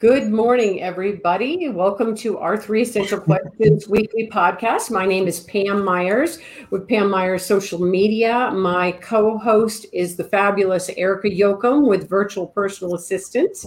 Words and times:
Good 0.00 0.30
morning, 0.30 0.80
everybody. 0.80 1.68
Welcome 1.70 2.14
to 2.18 2.38
our 2.38 2.56
Three 2.56 2.82
Essential 2.82 3.18
Questions 3.18 3.88
weekly 3.88 4.28
podcast. 4.28 4.92
My 4.92 5.04
name 5.04 5.26
is 5.26 5.40
Pam 5.40 5.84
Myers 5.84 6.38
with 6.70 6.86
Pam 6.86 7.10
Myers 7.10 7.44
Social 7.44 7.80
Media. 7.80 8.52
My 8.52 8.92
co 8.92 9.38
host 9.38 9.86
is 9.92 10.14
the 10.14 10.22
fabulous 10.22 10.88
Erica 10.90 11.28
Yoakum 11.28 11.88
with 11.88 12.08
Virtual 12.08 12.46
Personal 12.46 12.94
Assistant. 12.94 13.58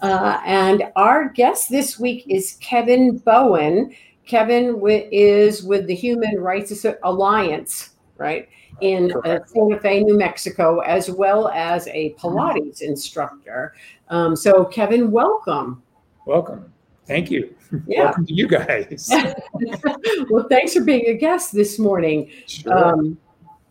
Uh, 0.00 0.38
and 0.46 0.84
our 0.94 1.30
guest 1.30 1.70
this 1.70 1.98
week 1.98 2.24
is 2.28 2.56
Kevin 2.60 3.18
Bowen. 3.18 3.96
Kevin 4.26 4.80
is 5.10 5.64
with 5.64 5.88
the 5.88 5.94
Human 5.96 6.36
Rights 6.38 6.86
Alliance, 7.02 7.93
right, 8.18 8.48
in 8.80 9.12
uh, 9.24 9.40
Santa 9.46 9.78
Fe, 9.80 10.00
New 10.00 10.16
Mexico, 10.16 10.80
as 10.80 11.10
well 11.10 11.48
as 11.48 11.86
a 11.88 12.14
Pilates 12.14 12.80
instructor. 12.80 13.74
Um, 14.08 14.36
so, 14.36 14.64
Kevin, 14.64 15.10
welcome. 15.10 15.82
Welcome. 16.26 16.72
Thank 17.06 17.30
you. 17.30 17.54
Yeah. 17.86 18.04
Welcome 18.04 18.26
to 18.26 18.34
you 18.34 18.48
guys. 18.48 19.10
well, 20.30 20.46
thanks 20.48 20.74
for 20.74 20.82
being 20.82 21.06
a 21.06 21.14
guest 21.14 21.52
this 21.52 21.78
morning. 21.78 22.30
Sure. 22.46 22.72
Um, 22.72 23.18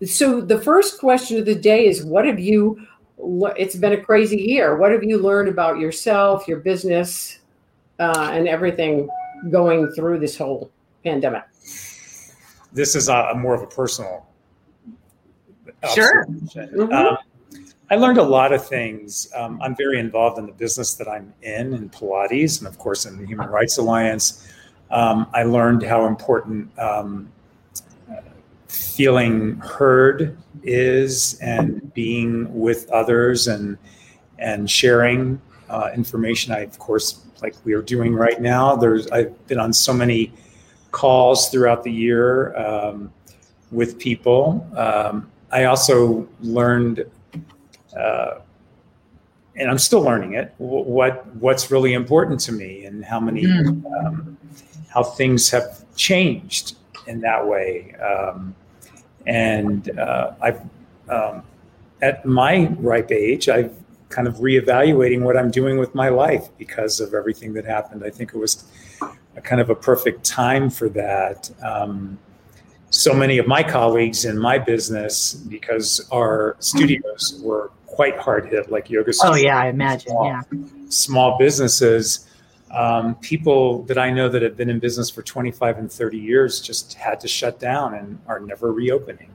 so, 0.06 0.42
the 0.42 0.60
first 0.60 1.00
question 1.00 1.40
of 1.40 1.46
the 1.46 1.56
day 1.56 1.88
is 1.88 2.04
What 2.04 2.26
have 2.26 2.40
you, 2.40 2.86
it's 3.58 3.76
been 3.76 3.94
a 3.94 4.02
crazy 4.02 4.38
year. 4.38 4.78
What 4.78 4.92
have 4.92 5.04
you 5.04 5.18
learned 5.18 5.50
about 5.50 5.80
yourself, 5.80 6.48
your 6.48 6.60
business, 6.60 7.40
uh, 8.00 8.30
and 8.34 8.48
everything 8.48 9.10
going 9.50 9.92
through 9.94 10.20
this 10.20 10.38
whole 10.38 10.72
pandemic? 11.04 11.44
this 12.74 12.96
is 12.96 13.08
a, 13.08 13.30
a 13.32 13.36
more 13.36 13.54
of 13.54 13.62
a 13.62 13.68
personal. 13.68 14.26
Sure. 15.94 16.26
Mhm. 16.28 16.94
Um, 16.94 17.18
I 17.92 17.96
learned 17.96 18.18
a 18.18 18.24
lot 18.24 18.54
of 18.54 18.66
things. 18.66 19.28
Um, 19.36 19.62
I'm 19.62 19.76
very 19.76 20.00
involved 20.00 20.40
in 20.40 20.46
the 20.46 20.54
business 20.54 20.96
that 20.96 21.08
I'm 21.08 21.34
in, 21.44 21.74
in 21.74 21.90
Pilates, 21.90 22.60
and 22.60 22.68
of 22.68 22.78
course 22.78 23.06
in 23.06 23.18
the 23.20 23.26
Human 23.26 23.50
Rights 23.50 23.78
Alliance. 23.78 24.48
Um, 24.90 25.28
I 25.34 25.44
learned 25.44 25.84
how 25.84 26.06
important 26.06 26.70
um, 26.80 27.30
feeling 28.68 29.58
heard 29.58 30.38
is, 30.64 31.38
and 31.40 31.94
being 31.94 32.52
with 32.58 32.90
others, 32.92 33.48
and 33.48 33.78
and 34.40 34.70
sharing 34.70 35.40
uh, 35.70 35.90
information. 35.94 36.54
I, 36.54 36.60
of 36.62 36.80
course, 36.80 37.26
like 37.42 37.56
we 37.66 37.74
are 37.74 37.82
doing 37.82 38.14
right 38.14 38.42
now. 38.42 38.76
There's 38.76 39.08
I've 39.08 39.48
been 39.48 39.60
on 39.60 39.74
so 39.74 39.94
many 39.94 40.32
calls 40.92 41.50
throughout 41.50 41.84
the 41.84 41.92
year 41.92 42.56
um, 42.58 43.12
with 43.72 44.00
people. 44.00 44.66
Um, 44.76 45.30
I 45.54 45.66
also 45.66 46.28
learned, 46.42 47.06
uh, 47.98 48.40
and 49.56 49.70
I'm 49.70 49.78
still 49.78 50.02
learning 50.02 50.34
it. 50.34 50.54
wh- 50.58 50.88
What 50.98 51.26
what's 51.36 51.70
really 51.72 51.94
important 51.94 52.40
to 52.42 52.52
me, 52.52 52.86
and 52.86 53.06
how 53.06 53.20
many 53.20 53.46
um, 54.00 54.38
how 54.90 55.04
things 55.04 55.50
have 55.52 55.84
changed 55.96 56.78
in 57.08 57.22
that 57.22 57.48
way. 57.48 57.94
Um, 57.96 58.56
and 59.28 59.98
uh, 60.00 60.34
I've 60.42 60.62
um, 61.10 61.44
at 62.02 62.26
my 62.26 62.68
ripe 62.80 63.12
age, 63.12 63.48
I've 63.48 63.74
kind 64.10 64.28
of 64.28 64.36
reevaluating 64.38 65.22
what 65.22 65.38
I'm 65.38 65.50
doing 65.52 65.78
with 65.78 65.94
my 65.96 66.10
life 66.10 66.50
because 66.58 67.00
of 67.00 67.14
everything 67.14 67.54
that 67.54 67.66
happened. 67.66 68.04
I 68.04 68.10
think 68.10 68.34
it 68.34 68.38
was 68.38 68.66
a 69.36 69.42
kind 69.42 69.62
of 69.62 69.70
a 69.70 69.76
perfect 69.76 70.24
time 70.24 70.70
for 70.70 70.90
that. 70.90 71.50
Um, 71.64 72.18
so 72.94 73.12
many 73.12 73.40
of 73.40 73.48
my 73.48 73.64
colleagues 73.64 74.24
in 74.26 74.38
my 74.38 74.60
business, 74.60 75.34
because 75.34 76.08
our 76.12 76.56
studios 76.60 77.42
were 77.44 77.72
quite 77.88 78.16
hard 78.20 78.48
hit, 78.48 78.72
like 78.72 78.88
yoga. 78.90 79.12
Studios. 79.12 79.36
Oh 79.36 79.44
yeah, 79.44 79.58
I 79.58 79.68
imagine. 79.70 80.10
small, 80.12 80.26
Yeah. 80.28 80.42
small 80.90 81.38
businesses. 81.40 82.28
Um, 82.72 83.16
people 83.16 83.82
that 83.84 83.98
I 83.98 84.12
know 84.12 84.30
that 84.30 84.42
have 84.44 84.56
been 84.56 84.70
in 84.70 84.80
business 84.80 85.10
for 85.10 85.24
25 85.24 85.78
and 85.80 85.92
30 85.92 86.18
years 86.20 86.62
just 86.62 86.94
had 86.94 87.20
to 87.22 87.28
shut 87.28 87.60
down 87.60 87.96
and 87.96 88.20
are 88.28 88.40
never 88.40 88.72
reopening. 88.72 89.30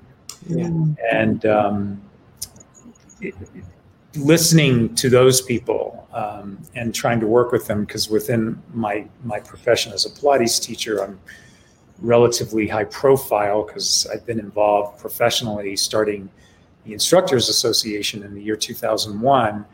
Yeah. 0.47 0.71
And 1.13 1.45
um, 1.47 2.01
it- 3.21 3.35
listening 4.17 4.95
to 4.97 5.11
those 5.11 5.41
people 5.43 6.09
um, 6.13 6.59
and 6.75 6.95
trying 6.95 7.19
to 7.21 7.27
work 7.27 7.51
with 7.53 7.67
them, 7.67 7.85
because 7.85 8.09
within 8.09 8.61
my 8.73 9.05
my 9.25 9.41
profession 9.41 9.93
as 9.93 10.07
a 10.07 10.11
Pilates 10.11 10.61
teacher, 10.63 11.03
I'm 11.05 11.19
relatively 12.01 12.69
high 12.69 12.85
profile 12.85 13.65
because 13.65 14.07
I've 14.13 14.25
been 14.25 14.39
involved 14.39 14.99
professionally 14.99 15.77
starting 15.77 16.29
the 16.85 16.93
Instructors 16.93 17.49
Association 17.49 18.23
in 18.23 18.35
the 18.35 18.43
year 18.43 18.57
2001. 18.57 19.65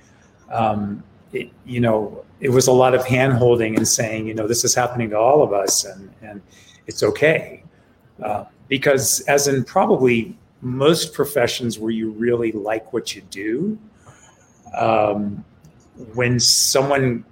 Um, 0.51 1.03
it, 1.33 1.51
you 1.65 1.81
know, 1.81 2.25
it 2.41 2.49
was 2.49 2.67
a 2.67 2.73
lot 2.73 2.95
of 2.95 3.05
hand 3.07 3.35
holding 3.35 3.77
and 3.77 3.87
saying, 3.87 4.27
you 4.27 4.35
know, 4.35 4.47
this 4.47 4.65
is 4.65 4.75
happening 4.75 5.11
to 5.11 5.19
all 5.19 5.43
of 5.43 5.53
us 5.53 5.85
and, 5.85 6.11
and 6.23 6.41
it's 6.87 7.03
okay. 7.03 7.62
Uh, 8.23 8.45
because, 8.69 9.21
as 9.23 9.49
in 9.49 9.65
probably 9.65 10.37
most 10.61 11.12
professions 11.12 11.79
where 11.79 11.91
you 11.91 12.11
really 12.12 12.53
like 12.53 12.93
what 12.93 13.15
you 13.15 13.23
do, 13.31 13.79
um, 14.77 15.45
when 16.15 16.41
someone 16.41 17.25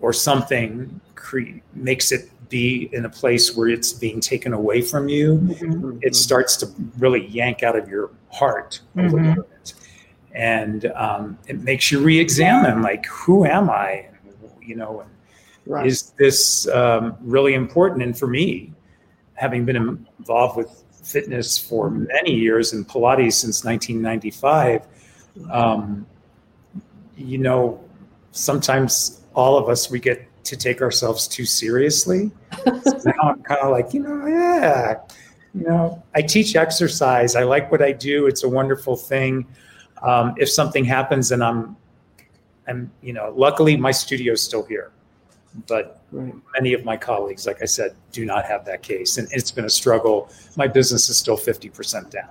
or 0.00 0.12
something 0.12 1.00
cre- 1.14 1.60
makes 1.74 2.12
it 2.12 2.30
be 2.48 2.88
in 2.92 3.04
a 3.04 3.08
place 3.10 3.56
where 3.56 3.68
it's 3.68 3.92
being 3.92 4.20
taken 4.20 4.52
away 4.52 4.80
from 4.82 5.08
you, 5.08 5.36
Mm-hmm. 5.38 5.98
it 6.02 6.14
starts 6.14 6.56
to 6.58 6.68
really 6.98 7.26
yank 7.26 7.62
out 7.62 7.76
of 7.76 7.88
your 7.88 8.10
heart 8.30 8.80
Mhm. 8.96 9.36
bit. 9.36 9.74
And 10.32 10.86
um, 10.94 11.38
it 11.48 11.62
makes 11.62 11.90
you 11.90 12.00
re-examine, 12.00 12.82
like, 12.82 13.06
who 13.06 13.44
am 13.46 13.70
I? 13.70 14.06
You 14.60 14.76
know, 14.76 15.00
and 15.00 15.10
Right. 15.66 15.86
is 15.86 16.12
this 16.18 16.68
um, 16.68 17.16
really 17.22 17.54
important? 17.54 18.02
And 18.02 18.16
for 18.16 18.26
me, 18.26 18.72
having 19.34 19.64
been 19.64 19.76
involved 20.18 20.56
with 20.56 20.84
fitness 21.02 21.58
for 21.58 21.90
many 21.90 22.32
years 22.34 22.72
and 22.72 22.86
Pilates 22.86 23.34
since 23.34 23.64
1995, 23.64 24.82
um, 25.50 26.06
you 27.16 27.38
know, 27.38 27.80
sometimes 28.32 29.22
all 29.34 29.56
of 29.56 29.68
us 29.68 29.90
we 29.90 29.98
get 29.98 30.26
to 30.46 30.56
take 30.56 30.82
ourselves 30.82 31.28
too 31.28 31.44
seriously. 31.44 32.30
so 32.64 33.00
now 33.04 33.12
I'm 33.22 33.42
kind 33.42 33.60
of 33.60 33.70
like, 33.70 33.92
you 33.92 34.00
know, 34.00 34.26
yeah, 34.26 35.00
you 35.54 35.64
know, 35.64 36.02
I 36.14 36.22
teach 36.22 36.56
exercise. 36.56 37.36
I 37.36 37.42
like 37.42 37.70
what 37.70 37.82
I 37.82 37.92
do. 37.92 38.26
It's 38.26 38.44
a 38.44 38.48
wonderful 38.48 38.96
thing. 38.96 39.46
Um, 40.02 40.34
if 40.36 40.50
something 40.50 40.84
happens 40.84 41.32
and 41.32 41.42
I'm, 41.42 41.76
I'm, 42.68 42.90
you 43.02 43.12
know, 43.12 43.32
luckily 43.36 43.76
my 43.76 43.90
studio's 43.92 44.42
still 44.42 44.64
here, 44.64 44.90
but 45.68 46.02
Right. 46.12 46.32
many 46.54 46.72
of 46.72 46.84
my 46.84 46.96
colleagues, 46.96 47.46
like 47.46 47.62
I 47.62 47.64
said, 47.64 47.96
do 48.12 48.24
not 48.24 48.44
have 48.44 48.64
that 48.66 48.82
case, 48.82 49.18
and 49.18 49.26
it's 49.32 49.50
been 49.50 49.64
a 49.64 49.70
struggle. 49.70 50.30
My 50.56 50.68
business 50.68 51.08
is 51.08 51.18
still 51.18 51.36
fifty 51.36 51.68
percent 51.68 52.10
down. 52.10 52.30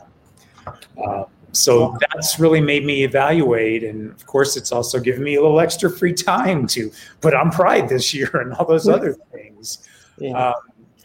Uh, 0.97 1.25
so 1.55 1.97
that's 2.13 2.39
really 2.39 2.61
made 2.61 2.85
me 2.85 3.03
evaluate, 3.03 3.83
and 3.83 4.11
of 4.11 4.25
course, 4.25 4.57
it's 4.57 4.71
also 4.71 4.99
given 4.99 5.23
me 5.23 5.35
a 5.35 5.41
little 5.41 5.59
extra 5.59 5.89
free 5.89 6.13
time 6.13 6.67
to 6.67 6.91
put 7.21 7.33
on 7.33 7.51
Pride 7.51 7.87
this 7.89 8.13
year 8.13 8.29
and 8.33 8.53
all 8.53 8.65
those 8.65 8.87
other 8.87 9.13
things. 9.31 9.87
Yeah. 10.17 10.49
Um, 10.49 10.53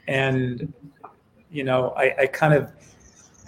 and 0.08 0.72
you 1.50 1.64
know, 1.64 1.90
I, 1.96 2.14
I 2.22 2.26
kind 2.26 2.54
of 2.54 2.70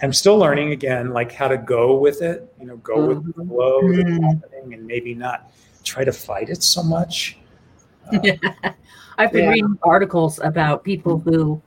i'm 0.01 0.11
still 0.11 0.37
learning 0.37 0.71
again, 0.71 1.11
like 1.11 1.31
how 1.31 1.47
to 1.47 1.57
go 1.57 1.95
with 1.95 2.21
it. 2.21 2.53
You 2.59 2.65
know, 2.67 2.77
go 2.77 3.05
with 3.07 3.25
the 3.25 3.33
Mhm. 3.43 3.47
flow 3.47 3.81
Mhm. 3.83 4.41
happening, 4.41 4.73
and 4.73 4.85
maybe 4.85 5.13
not 5.13 5.51
try 5.83 6.03
to 6.03 6.11
fight 6.11 6.49
it 6.49 6.63
so 6.63 6.83
much. 6.83 7.37
Uh, 8.13 8.71
I've 9.17 9.31
been 9.31 9.43
Yeah. 9.43 9.49
reading 9.51 9.77
articles 9.83 10.39
about 10.39 10.83
people 10.83 11.19
who 11.19 11.61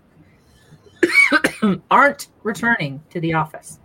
aren't 1.90 2.28
returning 2.42 3.00
to 3.10 3.20
the 3.20 3.32
office, 3.34 3.78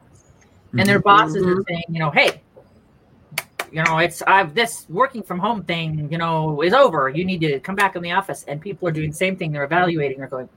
and 0.78 0.88
their 0.88 1.00
bosses 1.00 1.44
are 1.46 1.56
Mhm. 1.58 1.64
saying, 1.68 1.84
you 1.90 2.00
know, 2.00 2.12
hey, 2.12 2.42
you 3.72 3.84
know, 3.84 4.00
it's 4.00 4.22
I've 4.24 4.54
this 4.54 4.86
working 4.90 5.24
from 5.24 5.40
home 5.40 5.64
thing, 5.64 6.10
you 6.12 6.18
know, 6.18 6.62
is 6.62 6.74
over. 6.74 7.10
You 7.10 7.24
need 7.24 7.42
to 7.42 7.60
come 7.60 7.76
back 7.76 7.96
in 7.96 8.02
the 8.02 8.12
office, 8.12 8.44
and 8.48 8.60
people 8.62 8.88
are 8.88 8.92
doing 8.92 9.12
the 9.12 9.16
same 9.16 9.36
thing. 9.36 9.52
They're 9.52 9.64
evaluating. 9.64 10.18
They're 10.18 10.28
going, 10.28 10.50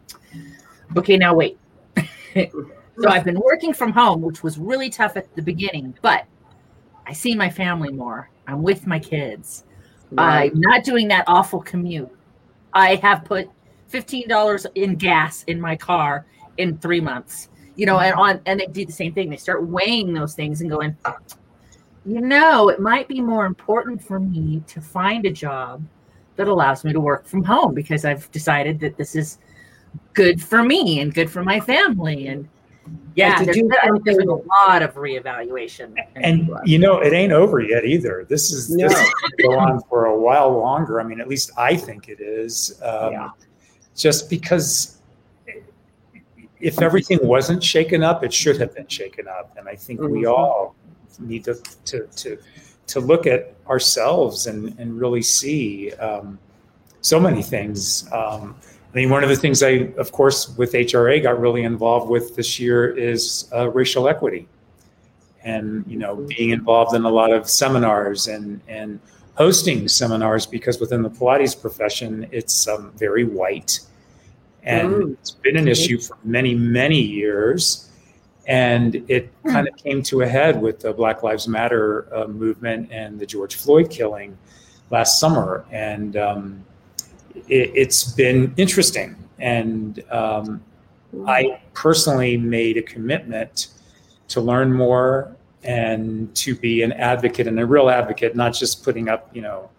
okay, 0.97 1.17
now 1.17 1.35
wait. 1.35 1.59
so 2.35 3.09
I've 3.09 3.25
been 3.25 3.39
working 3.39 3.73
from 3.73 3.93
home, 3.93 4.21
which 4.21 4.43
was 4.43 4.59
really 4.59 4.91
tough 4.91 5.17
at 5.17 5.33
the 5.37 5.43
beginning, 5.43 5.95
but 6.03 6.25
I 7.07 7.13
see 7.13 7.35
my 7.35 7.51
family 7.51 7.93
more. 7.93 8.29
I'm 8.47 8.63
with 8.63 8.87
my 8.87 8.99
kids. 8.99 9.65
Right. 10.11 10.51
I'm 10.53 10.61
not 10.61 10.85
doing 10.85 11.09
that 11.09 11.25
awful 11.27 11.61
commute. 11.61 12.11
I 12.73 12.97
have 12.97 13.25
put 13.25 13.49
fifteen 13.89 14.29
dollars 14.29 14.67
in 14.75 14.97
gas 14.97 15.45
in 15.45 15.61
my 15.61 15.77
car 15.77 16.27
in 16.57 16.79
three 16.79 17.01
months. 17.01 17.49
You 17.76 17.87
know, 17.87 17.99
and 17.99 18.15
on 18.15 18.41
and 18.47 18.61
they 18.61 18.67
do 18.67 18.87
the 18.87 18.93
same 18.93 19.12
thing. 19.12 19.31
They 19.31 19.37
start 19.37 19.67
weighing 19.67 20.15
those 20.15 20.35
things 20.35 20.61
and 20.61 20.71
going, 20.71 20.97
you 22.06 22.21
know, 22.21 22.69
it 22.69 22.81
might 22.81 23.09
be 23.09 23.21
more 23.21 23.47
important 23.47 24.03
for 24.03 24.21
me 24.21 24.62
to 24.69 24.81
find 24.81 25.25
a 25.26 25.31
job 25.31 25.82
that 26.37 26.49
allows 26.49 26.85
me 26.85 26.93
to 26.93 27.00
work 27.00 27.26
from 27.26 27.43
home 27.43 27.75
because 27.75 28.05
I've 28.05 28.31
decided 28.31 28.81
that 28.81 28.97
this 28.97 29.15
is 29.15 29.38
good 30.12 30.43
for 30.43 30.62
me 30.62 31.00
and 31.00 31.15
good 31.15 31.31
for 31.31 31.43
my 31.43 31.61
family. 31.61 32.29
And 32.29 32.49
yeah, 33.15 33.37
to 33.37 33.44
there's, 33.44 33.56
do 33.56 33.71
I 33.82 33.91
there's 34.05 34.19
a 34.19 34.25
lot 34.25 34.82
of 34.82 34.94
reevaluation. 34.94 35.94
And 36.17 36.50
you 36.65 36.79
know, 36.79 36.99
it 36.99 37.12
ain't 37.12 37.32
over 37.32 37.61
yet 37.61 37.85
either. 37.85 38.27
This 38.29 38.53
is 38.53 38.70
No. 38.70 38.88
this 38.88 38.99
is 38.99 39.09
gonna 39.09 39.55
go 39.55 39.59
on 39.59 39.81
for 39.88 40.06
a 40.06 40.17
while 40.17 40.56
longer. 40.59 41.00
I 41.00 41.05
mean, 41.05 41.20
at 41.20 41.29
least 41.29 41.50
I 41.56 41.77
think 41.77 42.09
it 42.09 42.20
is. 42.20 42.81
Um, 42.82 43.12
Yeah. 43.12 43.29
Just 43.97 44.29
because 44.29 44.94
if 46.65 46.81
everything 46.81 47.19
wasn't 47.23 47.63
shaken 47.63 48.03
up, 48.03 48.25
it 48.25 48.33
should 48.33 48.59
have 48.59 48.75
been 48.75 48.89
shaken 48.89 49.29
up. 49.29 49.55
And 49.59 49.69
I 49.69 49.77
think 49.77 50.01
we 50.01 50.23
Mhm. 50.23 50.33
all 50.33 50.75
need 51.21 51.45
to 51.45 51.55
to 51.85 52.07
to 52.17 52.39
to 52.87 53.01
look 53.01 53.27
at 53.27 53.55
ourselves 53.69 54.47
and 54.47 54.75
and 54.81 54.99
really 54.99 55.23
see 55.23 55.93
um, 56.09 56.39
so 57.03 57.21
many 57.21 57.43
things. 57.43 58.09
Um, 58.13 58.57
I 58.93 58.97
mean, 58.97 59.11
one 59.11 59.23
of 59.23 59.29
the 59.29 59.37
things 59.37 59.63
I, 59.63 59.91
of 59.99 60.11
course, 60.13 60.57
with 60.57 60.73
HRA 60.73 61.21
got 61.21 61.39
really 61.39 61.65
involved 61.65 62.09
with 62.09 62.35
this 62.37 62.59
year 62.59 62.97
is 62.97 63.49
uh, 63.55 63.69
racial 63.69 64.09
equity, 64.09 64.49
and 65.45 65.85
you 65.87 65.99
know, 65.99 66.15
being 66.37 66.51
involved 66.51 66.95
in 66.95 67.05
a 67.05 67.11
lot 67.11 67.31
of 67.33 67.49
seminars 67.49 68.29
and 68.29 68.61
and 68.69 69.01
hosting 69.35 69.89
seminars 69.89 70.47
because 70.47 70.79
within 70.81 71.03
the 71.03 71.11
Pilates 71.11 71.61
profession, 71.61 72.27
it's 72.31 72.69
um, 72.69 72.93
very 72.97 73.25
white, 73.25 73.81
and 74.65 74.89
Mm. 74.93 75.13
it's 75.13 75.31
been 75.31 75.57
an 75.57 75.69
issue 75.69 75.99
for 75.99 76.17
many 76.25 76.55
many 76.55 77.01
years. 77.01 77.91
And 78.47 79.03
it 79.09 79.31
kind 79.47 79.67
of 79.67 79.75
came 79.77 80.03
to 80.03 80.21
a 80.21 80.27
head 80.27 80.61
with 80.61 80.81
the 80.81 80.93
Black 80.93 81.23
Lives 81.23 81.49
Matter 81.49 82.07
uh, 82.15 82.27
movement 82.27 82.91
and 82.93 83.19
the 83.19 83.25
George 83.25 83.55
Floyd 83.55 83.89
killing 83.89 84.37
last 84.91 85.19
summer. 85.19 85.65
And 85.71 86.17
um, 86.19 86.65
it, 87.49 87.73
it's 87.75 88.13
been 88.13 88.53
interesting. 88.59 89.17
And 89.39 90.03
um, 90.11 90.63
I 91.27 91.59
personally 91.73 92.37
made 92.37 92.77
a 92.77 92.83
commitment 92.83 93.69
to 94.29 94.43
learn 94.43 94.71
more 94.71 95.35
and 95.63 96.35
to 96.37 96.55
be 96.55 96.83
an 96.83 96.93
advocate 96.93 97.47
and 97.47 97.59
a 97.59 97.65
real 97.65 97.89
advocate, 97.89 98.37
not 98.37 98.53
just 98.53 98.85
putting 98.85 99.09
up, 99.09 99.35
you 99.35 99.41
know, 99.41 99.71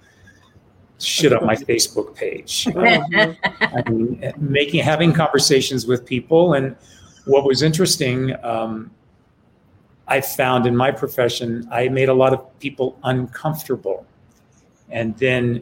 shit 1.00 1.34
on 1.34 1.46
my 1.46 1.56
Facebook 1.56 2.16
page. 2.16 2.68
I 2.76 3.90
mean, 3.90 4.34
making 4.38 4.84
having 4.84 5.14
conversations 5.14 5.86
with 5.86 6.06
people. 6.06 6.54
And 6.54 6.76
what 7.26 7.44
was 7.44 7.62
interesting, 7.62 8.36
um, 8.44 8.92
I 10.08 10.22
found 10.22 10.66
in 10.66 10.76
my 10.76 10.92
profession, 10.92 11.68
I 11.72 11.90
made 11.90 12.10
a 12.10 12.14
lot 12.14 12.34
of 12.34 12.60
people 12.60 13.00
uncomfortable, 13.04 14.06
and 14.90 15.18
then 15.18 15.62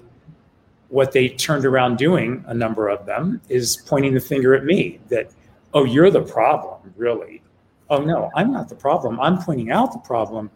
what 0.90 1.12
they 1.12 1.30
turned 1.30 1.66
around 1.66 1.98
doing, 1.98 2.44
a 2.48 2.54
number 2.54 2.90
of 2.90 3.06
them, 3.06 3.42
is 3.50 3.78
pointing 3.88 4.14
the 4.14 4.20
finger 4.20 4.54
at 4.54 4.64
me 4.64 5.00
that, 5.10 5.32
oh, 5.74 5.86
you're 5.86 6.12
the 6.12 6.22
problem, 6.22 6.94
really. 6.98 7.42
Oh 7.90 8.00
no, 8.00 8.30
I'm 8.36 8.52
not 8.52 8.70
the 8.70 8.76
problem. 8.76 9.20
I'm 9.20 9.38
pointing 9.38 9.72
out 9.72 9.92
the 9.92 10.00
problem. 10.00 10.52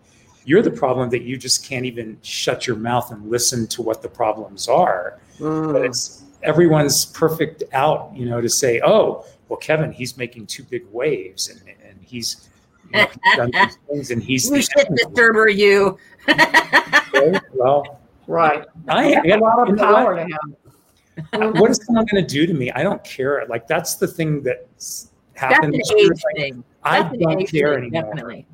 You're 0.48 0.62
the 0.62 0.72
problem 0.72 1.10
that 1.10 1.24
you 1.24 1.36
just 1.38 1.64
can't 1.68 1.86
even 1.86 2.18
shut 2.22 2.66
your 2.66 2.78
mouth 2.78 3.12
and 3.12 3.30
listen 3.30 3.68
to 3.68 3.82
what 3.82 4.02
the 4.02 4.08
problems 4.10 4.68
are 4.70 5.20
but 5.40 5.46
Mm. 5.46 5.86
it's 5.86 6.24
everyone's 6.42 7.06
perfect 7.06 7.62
out, 7.74 8.12
you 8.16 8.26
know, 8.26 8.40
to 8.42 8.50
say, 8.50 8.82
oh, 8.84 9.24
well, 9.50 9.58
Kevin, 9.58 9.92
he's 9.92 10.18
making 10.18 10.48
two 10.48 10.64
big 10.64 10.84
waves 10.92 11.50
and, 11.50 11.62
and 11.88 12.00
he's, 12.02 12.50
you 12.86 12.92
know, 13.02 13.06
he's 13.24 13.36
done 13.36 13.52
these 13.54 13.78
things 13.90 14.12
and 14.12 14.24
he's 14.24 14.50
you 14.50 14.62
shit 14.64 14.88
disturber 14.96 15.48
you. 15.50 15.98
well, 17.54 18.00
Right. 18.26 18.66
I, 18.90 19.14
a 19.30 19.38
lot 19.38 19.70
of 19.70 19.78
power 19.78 20.16
to 20.16 20.22
have. 20.24 21.54
what 21.60 21.70
is 21.72 21.80
someone 21.86 22.06
going 22.12 22.26
to 22.26 22.28
do 22.28 22.46
to 22.48 22.54
me? 22.54 22.72
I 22.72 22.84
don't 22.84 23.04
care. 23.04 23.46
Like 23.48 23.68
that's 23.68 23.96
the 23.96 24.08
thing 24.08 24.42
that's 24.44 25.12
That's 25.36 25.54
happened. 25.54 25.76
an 25.76 25.82
age 25.98 26.10
like, 26.10 26.36
thing. 26.36 26.64
I 26.84 27.04
That's 27.04 27.18
don't 27.18 27.48
care 27.48 27.76
thing, 27.76 27.84
anymore. 27.96 28.04
Definitely. 28.16 28.46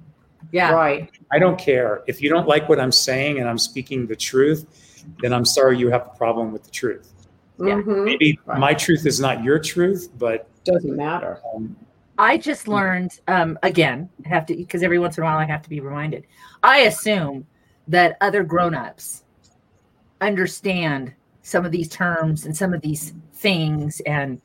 Yeah. 0.53 0.71
Right. 0.71 1.09
I 1.31 1.39
don't 1.39 1.57
care. 1.57 2.03
If 2.05 2.21
you 2.21 2.29
don't 2.29 2.47
like 2.47 2.69
what 2.69 2.79
I'm 2.79 2.91
saying 2.91 3.39
and 3.39 3.49
I'm 3.49 3.57
speaking 3.57 4.05
the 4.05 4.15
truth, 4.15 5.03
then 5.19 5.33
I'm 5.33 5.45
sorry 5.45 5.79
you 5.79 5.89
have 5.89 6.03
a 6.05 6.15
problem 6.15 6.51
with 6.53 6.63
the 6.63 6.69
truth. 6.69 7.11
Yeah. 7.59 7.81
Mhm. 7.81 8.05
Maybe 8.05 8.39
Right. 8.45 8.59
my 8.59 8.73
truth 8.75 9.07
is 9.07 9.19
not 9.19 9.43
your 9.43 9.57
truth, 9.57 10.11
but 10.19 10.47
Doesn't 10.63 10.95
matter. 10.95 11.39
um, 11.55 11.75
I 12.19 12.37
just 12.37 12.67
learned 12.67 13.19
um, 13.27 13.57
again. 13.63 14.07
I 14.23 14.29
have 14.29 14.45
to 14.45 14.55
because 14.55 14.83
every 14.83 14.99
once 14.99 15.17
in 15.17 15.23
a 15.23 15.25
while 15.25 15.39
I 15.39 15.45
have 15.45 15.63
to 15.63 15.69
be 15.69 15.79
reminded. 15.79 16.25
I 16.61 16.81
assume 16.81 17.47
that 17.87 18.15
other 18.21 18.43
grown-ups 18.43 19.23
understand 20.21 21.11
some 21.41 21.65
of 21.65 21.71
these 21.71 21.89
terms 21.89 22.45
and 22.45 22.55
some 22.55 22.75
of 22.75 22.81
these 22.81 23.13
things 23.33 24.01
and 24.05 24.39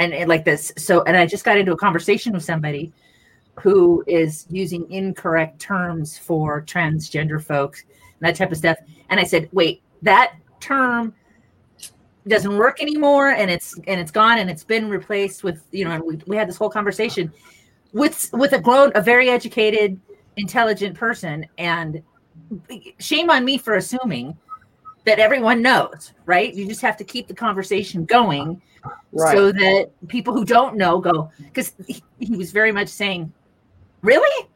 and, 0.00 0.12
and 0.12 0.28
like 0.28 0.44
this. 0.44 0.72
So 0.76 1.02
and 1.04 1.16
I 1.16 1.24
just 1.26 1.44
got 1.44 1.56
into 1.56 1.70
a 1.72 1.76
conversation 1.76 2.32
with 2.32 2.42
somebody 2.42 2.92
who 3.60 4.02
is 4.06 4.46
using 4.50 4.90
incorrect 4.90 5.60
terms 5.60 6.16
for 6.16 6.62
transgender 6.62 7.42
folks 7.42 7.82
and 7.82 8.28
that 8.28 8.36
type 8.36 8.50
of 8.50 8.58
stuff. 8.58 8.78
And 9.10 9.20
I 9.20 9.24
said, 9.24 9.48
wait, 9.52 9.82
that 10.02 10.34
term 10.60 11.14
doesn't 12.26 12.56
work 12.56 12.80
anymore 12.80 13.30
and 13.30 13.50
it's 13.50 13.76
and 13.88 14.00
it's 14.00 14.12
gone 14.12 14.38
and 14.38 14.48
it's 14.48 14.62
been 14.62 14.88
replaced 14.88 15.42
with 15.42 15.64
you 15.72 15.84
know 15.84 15.90
and 15.90 16.04
we, 16.04 16.16
we 16.28 16.36
had 16.36 16.48
this 16.48 16.56
whole 16.56 16.70
conversation 16.70 17.32
with 17.92 18.30
with 18.32 18.52
a 18.52 18.60
grown 18.60 18.92
a 18.94 19.02
very 19.02 19.28
educated 19.28 20.00
intelligent 20.36 20.96
person 20.96 21.44
and 21.58 22.00
shame 23.00 23.28
on 23.28 23.44
me 23.44 23.58
for 23.58 23.74
assuming 23.74 24.36
that 25.04 25.18
everyone 25.18 25.60
knows 25.60 26.12
right 26.24 26.54
you 26.54 26.64
just 26.68 26.80
have 26.80 26.96
to 26.96 27.02
keep 27.02 27.26
the 27.26 27.34
conversation 27.34 28.04
going 28.04 28.62
Right. 29.12 29.36
so 29.36 29.52
that 29.52 29.90
people 30.08 30.32
who 30.32 30.44
don't 30.44 30.76
know 30.76 30.98
go 30.98 31.30
because 31.38 31.72
he, 31.86 32.02
he 32.18 32.36
was 32.36 32.50
very 32.50 32.72
much 32.72 32.88
saying 32.88 33.32
really? 34.02 34.48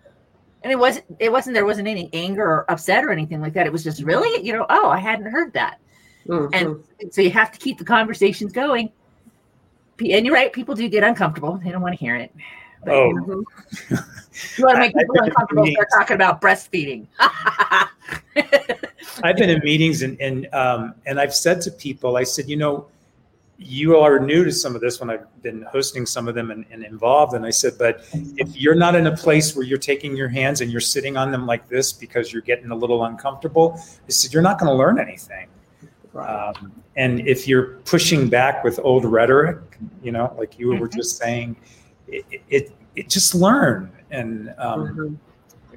And 0.62 0.72
it 0.72 0.78
wasn't 0.78 1.04
it 1.18 1.30
wasn't 1.30 1.54
there 1.54 1.64
wasn't 1.64 1.88
any 1.88 2.10
anger 2.12 2.44
or 2.44 2.70
upset 2.70 3.04
or 3.04 3.12
anything 3.12 3.40
like 3.40 3.52
that. 3.54 3.66
It 3.66 3.72
was 3.72 3.84
just 3.84 4.02
really? 4.02 4.44
You 4.44 4.52
know 4.52 4.66
oh 4.68 4.88
i 4.90 4.98
hadn't 4.98 5.30
heard 5.30 5.52
that. 5.54 5.78
Mhm. 6.26 6.50
and 6.52 7.12
so 7.12 7.22
you 7.22 7.30
have 7.30 7.52
to 7.52 7.58
keep 7.58 7.78
the 7.78 7.84
conversations 7.84 8.52
going. 8.52 8.90
And 10.00 10.26
you're 10.26 10.34
right 10.34 10.52
people 10.52 10.74
do 10.74 10.88
get 10.88 11.04
uncomfortable. 11.04 11.60
They 11.64 11.70
don't 11.70 11.82
want 11.82 11.94
to 11.94 11.98
hear 11.98 12.16
it. 12.16 12.32
But, 12.84 12.94
oh, 12.94 13.08
you, 13.10 13.44
want 14.64 14.76
to 14.76 14.78
make 14.78 14.94
people 14.94 15.16
uncomfortable 15.18 15.66
start 15.66 15.88
talking 15.92 16.14
about 16.14 16.40
breastfeeding. 16.40 17.06
I've 19.22 19.36
been 19.36 19.50
in 19.50 19.60
meetings 19.64 20.02
and 20.02 20.20
and 20.20 20.52
um, 20.52 20.94
and 21.06 21.18
I've 21.18 21.34
said 21.34 21.60
to 21.62 21.70
people, 21.70 22.16
I 22.16 22.24
said, 22.24 22.48
you 22.48 22.56
know, 22.56 22.86
you 23.58 23.96
are 23.96 24.18
new 24.20 24.44
to 24.44 24.52
some 24.52 24.74
of 24.74 24.80
this 24.82 25.00
when 25.00 25.08
I've 25.08 25.42
been 25.42 25.62
hosting 25.62 26.04
some 26.04 26.28
of 26.28 26.34
them 26.34 26.50
and, 26.50 26.66
and 26.70 26.84
involved. 26.84 27.32
And 27.34 27.46
I 27.46 27.50
said, 27.50 27.74
but 27.78 28.04
if 28.12 28.54
you're 28.56 28.74
not 28.74 28.94
in 28.94 29.06
a 29.06 29.16
place 29.16 29.56
where 29.56 29.64
you're 29.64 29.78
taking 29.78 30.14
your 30.16 30.28
hands 30.28 30.60
and 30.60 30.70
you're 30.70 30.80
sitting 30.80 31.16
on 31.16 31.30
them 31.30 31.46
like 31.46 31.68
this 31.68 31.92
because 31.92 32.32
you're 32.32 32.42
getting 32.42 32.70
a 32.70 32.76
little 32.76 33.04
uncomfortable, 33.04 33.74
I 33.78 34.10
said, 34.10 34.32
you're 34.34 34.42
not 34.42 34.58
going 34.58 34.70
to 34.70 34.74
learn 34.76 34.98
anything. 34.98 35.48
Right. 36.12 36.28
Um, 36.28 36.72
and 36.96 37.26
if 37.26 37.48
you're 37.48 37.78
pushing 37.84 38.28
back 38.28 38.62
with 38.62 38.78
old 38.82 39.04
rhetoric, 39.04 39.58
you 40.02 40.12
know, 40.12 40.34
like 40.38 40.58
you 40.58 40.68
were 40.68 40.88
Mhm. 40.88 40.94
just 40.94 41.16
saying, 41.16 41.56
it, 42.08 42.24
it, 42.50 42.72
it 42.94 43.08
just 43.08 43.34
learn. 43.34 43.90
And, 44.10 44.54
um, 44.58 45.18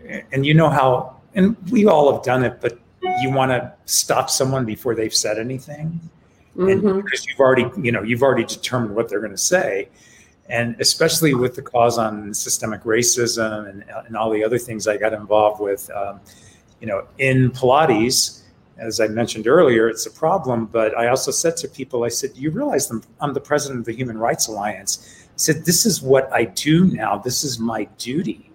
Mhm. 0.06 0.24
and 0.34 0.46
you 0.46 0.54
know 0.54 0.70
how, 0.70 1.18
and 1.36 1.56
we 1.72 1.86
all 1.86 2.12
have 2.14 2.24
done 2.24 2.44
it, 2.44 2.60
but 2.62 2.78
you 3.22 3.32
want 3.32 3.52
to 3.52 3.74
stop 3.86 4.30
someone 4.30 4.66
before 4.66 4.96
they've 4.96 5.14
said 5.14 5.40
anything. 5.40 6.00
And 6.60 6.84
Mhm. 6.84 7.04
because 7.04 7.26
you've 7.26 7.40
already, 7.40 7.70
you 7.82 7.92
know, 7.92 8.04
you've 8.04 8.22
already 8.22 8.44
determined 8.44 8.96
what 8.96 9.08
they're 9.08 9.20
going 9.22 9.32
to 9.32 9.38
say. 9.38 9.88
And 10.50 10.76
especially 10.80 11.34
with 11.34 11.56
the 11.56 11.62
cause 11.62 11.98
on 11.98 12.34
systemic 12.34 12.84
racism 12.84 13.70
and, 13.70 13.86
and 14.08 14.18
all 14.18 14.30
the 14.30 14.44
other 14.44 14.58
things 14.58 14.88
I 14.88 14.98
got 14.98 15.14
involved 15.14 15.62
with, 15.62 15.90
um, 15.92 16.20
you 16.82 16.88
know, 16.88 17.04
in 17.18 17.52
Pilates, 17.52 18.42
as 18.78 19.00
I 19.00 19.08
mentioned 19.08 19.48
earlier, 19.48 19.88
it's 19.88 20.06
a 20.06 20.12
problem. 20.12 20.66
But 20.66 20.98
I 20.98 21.08
also 21.08 21.32
said 21.32 21.56
to 21.58 21.68
people, 21.68 22.04
I 22.04 22.10
said, 22.10 22.32
you 22.36 22.50
realize 22.52 22.90
I'm, 22.90 23.04
I'm 23.22 23.34
the 23.34 23.42
president 23.42 23.82
of 23.82 23.86
the 23.86 23.94
Human 23.94 24.18
Rights 24.18 24.48
Alliance. 24.48 25.28
I 25.28 25.38
said, 25.38 25.66
this 25.66 25.86
is 25.86 26.02
what 26.02 26.32
I 26.34 26.46
do 26.46 26.86
now. 26.86 27.18
This 27.20 27.44
is 27.44 27.60
my 27.60 27.86
duty. 27.98 28.52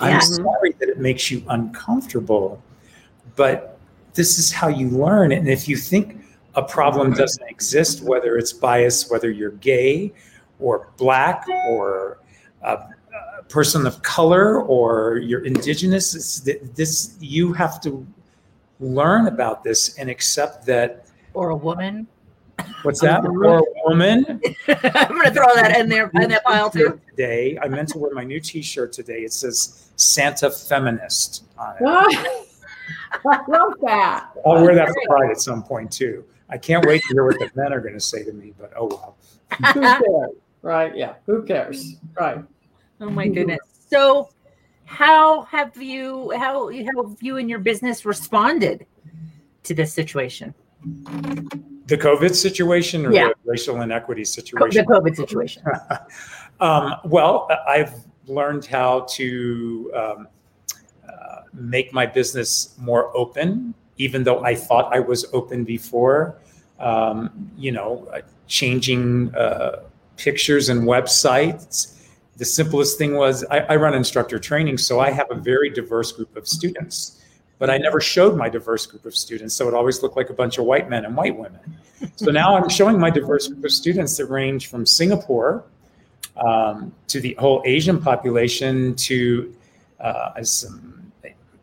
I'm 0.00 0.20
sorry 0.20 0.72
that 0.80 0.88
it 0.88 0.98
makes 0.98 1.30
you 1.30 1.44
uncomfortable, 1.48 2.60
but 3.36 3.78
this 4.14 4.38
is 4.38 4.50
how 4.50 4.68
you 4.68 4.88
learn. 4.88 5.30
And 5.32 5.48
if 5.48 5.68
you 5.68 5.76
think 5.76 6.21
a 6.54 6.62
problem 6.62 7.12
doesn't 7.12 7.48
exist, 7.48 8.02
whether 8.02 8.36
it's 8.36 8.52
bias, 8.52 9.10
whether 9.10 9.30
you're 9.30 9.52
gay 9.52 10.12
or 10.60 10.90
black 10.96 11.46
or 11.68 12.18
a, 12.62 12.72
a 13.38 13.42
person 13.48 13.86
of 13.86 14.02
color 14.02 14.62
or 14.62 15.18
you're 15.18 15.44
indigenous, 15.44 16.14
it's, 16.14 16.40
th- 16.40 16.60
this 16.74 17.16
you 17.20 17.52
have 17.52 17.80
to 17.82 18.06
learn 18.80 19.28
about 19.28 19.64
this 19.64 19.96
and 19.98 20.10
accept 20.10 20.66
that 20.66 21.06
or 21.34 21.50
a 21.50 21.56
woman. 21.56 22.06
What's 22.82 23.00
that? 23.00 23.24
Or 23.24 23.58
a 23.58 23.62
woman? 23.86 24.24
I'm 24.68 25.08
going 25.08 25.24
to 25.24 25.30
throw 25.32 25.54
that 25.54 25.76
in 25.78 25.88
there 25.88 26.10
in 26.14 26.28
that 26.28 26.44
pile 26.44 26.70
too. 26.70 27.00
Today, 27.10 27.58
I 27.60 27.68
meant 27.68 27.88
to 27.90 27.98
wear 27.98 28.12
my 28.12 28.24
new 28.24 28.40
T-shirt 28.40 28.92
today. 28.92 29.20
It 29.20 29.32
says 29.32 29.90
Santa 29.96 30.50
Feminist 30.50 31.44
on 31.56 31.76
it. 31.76 32.48
I 33.26 33.40
love 33.48 33.74
that. 33.82 34.30
I'll 34.46 34.62
wear 34.62 34.74
that 34.74 34.88
for 34.88 35.00
Pride 35.06 35.30
at 35.30 35.40
some 35.40 35.62
point 35.62 35.90
too. 35.92 36.24
I 36.48 36.58
can't 36.58 36.84
wait 36.86 37.02
to 37.02 37.14
hear 37.14 37.24
what 37.24 37.38
the 37.38 37.50
men 37.54 37.72
are 37.72 37.80
going 37.80 37.94
to 37.94 38.00
say 38.00 38.24
to 38.24 38.32
me. 38.32 38.52
But 38.58 38.72
oh 38.76 38.86
well. 38.86 39.16
Who 39.74 39.80
cares? 39.80 40.34
Right? 40.62 40.96
Yeah. 40.96 41.14
Who 41.26 41.42
cares? 41.42 41.96
Right. 42.18 42.44
Oh 43.00 43.10
my 43.10 43.28
goodness. 43.28 43.58
So, 43.90 44.30
how 44.84 45.42
have 45.42 45.76
you 45.76 46.32
how 46.36 46.70
how 46.70 47.08
have 47.08 47.16
you 47.20 47.36
and 47.38 47.50
your 47.50 47.58
business 47.58 48.04
responded 48.04 48.86
to 49.64 49.74
this 49.74 49.92
situation? 49.92 50.54
The 51.86 51.98
COVID 51.98 52.34
situation 52.34 53.06
or 53.06 53.12
Yeah. 53.12 53.28
the 53.28 53.34
racial 53.50 53.80
inequity 53.82 54.24
situation? 54.24 54.84
The? 54.86 54.94
COVID 54.94 55.16
situation. 55.16 55.62
um, 56.60 56.94
well, 57.04 57.48
I've 57.66 57.94
learned 58.26 58.64
how 58.66 59.00
to 59.10 59.92
um, 59.96 60.28
make 61.52 61.92
my 61.92 62.06
business 62.06 62.74
more 62.78 63.14
open, 63.16 63.74
even 63.98 64.24
though 64.24 64.44
I 64.44 64.54
thought 64.54 64.94
I 64.94 65.00
was 65.00 65.26
open 65.32 65.64
before. 65.64 66.36
Um, 66.78 67.50
you 67.56 67.70
know, 67.70 68.08
uh, 68.12 68.22
changing 68.48 69.34
uh, 69.34 69.84
pictures 70.16 70.68
and 70.68 70.82
websites. 70.82 71.98
The 72.36 72.44
simplest 72.44 72.98
thing 72.98 73.14
was 73.14 73.44
I, 73.44 73.60
I 73.60 73.76
run 73.76 73.94
instructor 73.94 74.38
training, 74.38 74.78
so 74.78 74.98
I 74.98 75.10
have 75.10 75.30
a 75.30 75.34
very 75.34 75.70
diverse 75.70 76.10
group 76.12 76.36
of 76.36 76.48
students. 76.48 77.20
But 77.58 77.70
I 77.70 77.78
never 77.78 78.00
showed 78.00 78.36
my 78.36 78.48
diverse 78.48 78.86
group 78.86 79.04
of 79.04 79.14
students, 79.14 79.54
so 79.54 79.68
it 79.68 79.74
always 79.74 80.02
looked 80.02 80.16
like 80.16 80.30
a 80.30 80.34
bunch 80.34 80.58
of 80.58 80.64
white 80.64 80.90
men 80.90 81.04
and 81.04 81.16
white 81.16 81.38
women. 81.38 81.60
So 82.16 82.32
now 82.32 82.56
I'm 82.56 82.68
showing 82.68 82.98
my 82.98 83.10
diverse 83.10 83.46
group 83.46 83.64
of 83.64 83.70
students 83.70 84.16
that 84.16 84.26
range 84.26 84.66
from 84.66 84.84
Singapore 84.84 85.64
um, 86.36 86.92
to 87.06 87.20
the 87.20 87.34
whole 87.34 87.62
Asian 87.64 88.00
population 88.02 88.96
to 88.96 89.54
uh, 90.00 90.42
some 90.42 91.01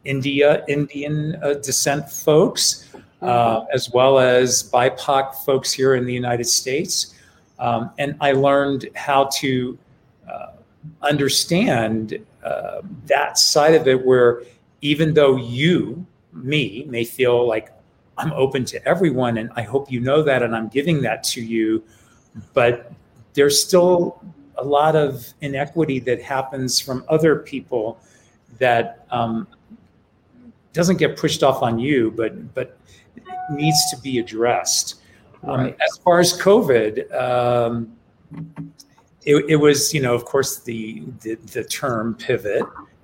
India, 0.06 0.64
Indian 0.68 1.36
uh, 1.44 1.54
descent 1.56 2.10
folks, 2.10 2.90
uh, 3.22 3.66
as 3.74 3.92
well 3.92 4.20
as 4.20 4.70
BIPOC 4.72 5.36
folks 5.46 5.72
here 5.72 5.96
in 5.96 6.06
the 6.06 6.14
United 6.14 6.46
States. 6.46 7.16
Um, 7.60 7.92
and 7.98 8.16
I 8.22 8.32
learned 8.32 8.90
how 8.96 9.26
to 9.40 9.78
uh, 10.30 10.52
understand 11.02 12.18
uh, 12.44 12.82
that 13.08 13.38
side 13.38 13.74
of 13.74 13.88
it 13.88 14.06
where 14.06 14.44
even 14.82 15.14
though 15.14 15.36
you, 15.36 16.06
me, 16.32 16.86
may 16.88 17.04
feel 17.04 17.46
like 17.46 17.70
I'm 18.18 18.32
open 18.34 18.64
to 18.66 18.88
everyone, 18.88 19.38
and 19.38 19.50
I 19.56 19.62
hope 19.64 19.92
you 19.92 20.00
know 20.00 20.24
that, 20.24 20.42
and 20.44 20.56
I'm 20.56 20.70
giving 20.70 21.02
that 21.02 21.24
to 21.26 21.42
you, 21.42 21.84
but 22.54 22.92
there's 23.34 23.62
still 23.62 24.24
a 24.58 24.64
lot 24.64 24.96
of 24.96 25.34
inequity 25.42 26.00
that 26.00 26.22
happens 26.22 26.80
from 26.80 27.04
other 27.08 27.38
people 27.38 28.00
that 28.58 29.06
um, 29.12 29.48
doesn't 30.74 30.98
get 30.98 31.18
pushed 31.18 31.44
off 31.44 31.62
on 31.62 31.80
you, 31.80 32.12
but 32.12 32.54
but 32.54 32.78
needs 33.52 33.78
to 33.92 33.98
be 34.02 34.20
addressed. 34.20 35.02
Um, 35.44 35.68
as 35.68 35.98
far 36.04 36.20
as 36.20 36.40
COVID, 36.40 37.14
um, 37.16 37.96
it, 39.26 39.46
it 39.48 39.56
was 39.56 39.94
you 39.94 40.02
know 40.02 40.14
of 40.14 40.26
course 40.26 40.60
the 40.60 41.04
the, 41.22 41.36
the 41.36 41.64
term 41.64 42.16
pivot. 42.16 42.64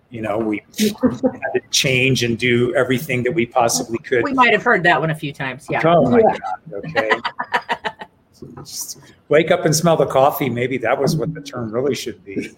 You 0.09 0.21
know 0.21 0.37
we 0.37 0.63
had 0.79 1.51
to 1.53 1.61
change 1.71 2.23
and 2.23 2.37
do 2.37 2.73
everything 2.75 3.23
that 3.23 3.31
we 3.31 3.45
possibly 3.45 3.97
could. 3.99 4.23
We 4.23 4.33
might 4.33 4.53
have 4.53 4.63
heard 4.63 4.83
that 4.83 4.99
one 4.99 5.09
a 5.09 5.15
few 5.15 5.33
times. 5.33 5.65
Yeah. 5.69 5.81
Oh 5.83 6.09
my 6.09 6.19
Yeah. 6.19 6.37
God. 6.69 6.85
Okay. 6.85 7.11
Just 8.57 8.99
wake 9.29 9.51
up 9.51 9.65
and 9.65 9.75
smell 9.75 9.95
the 9.97 10.05
coffee. 10.05 10.49
Maybe 10.49 10.77
that 10.79 10.99
was 10.99 11.15
what 11.15 11.33
the 11.33 11.41
term 11.41 11.71
really 11.71 11.95
should 11.95 12.23
be. 12.23 12.51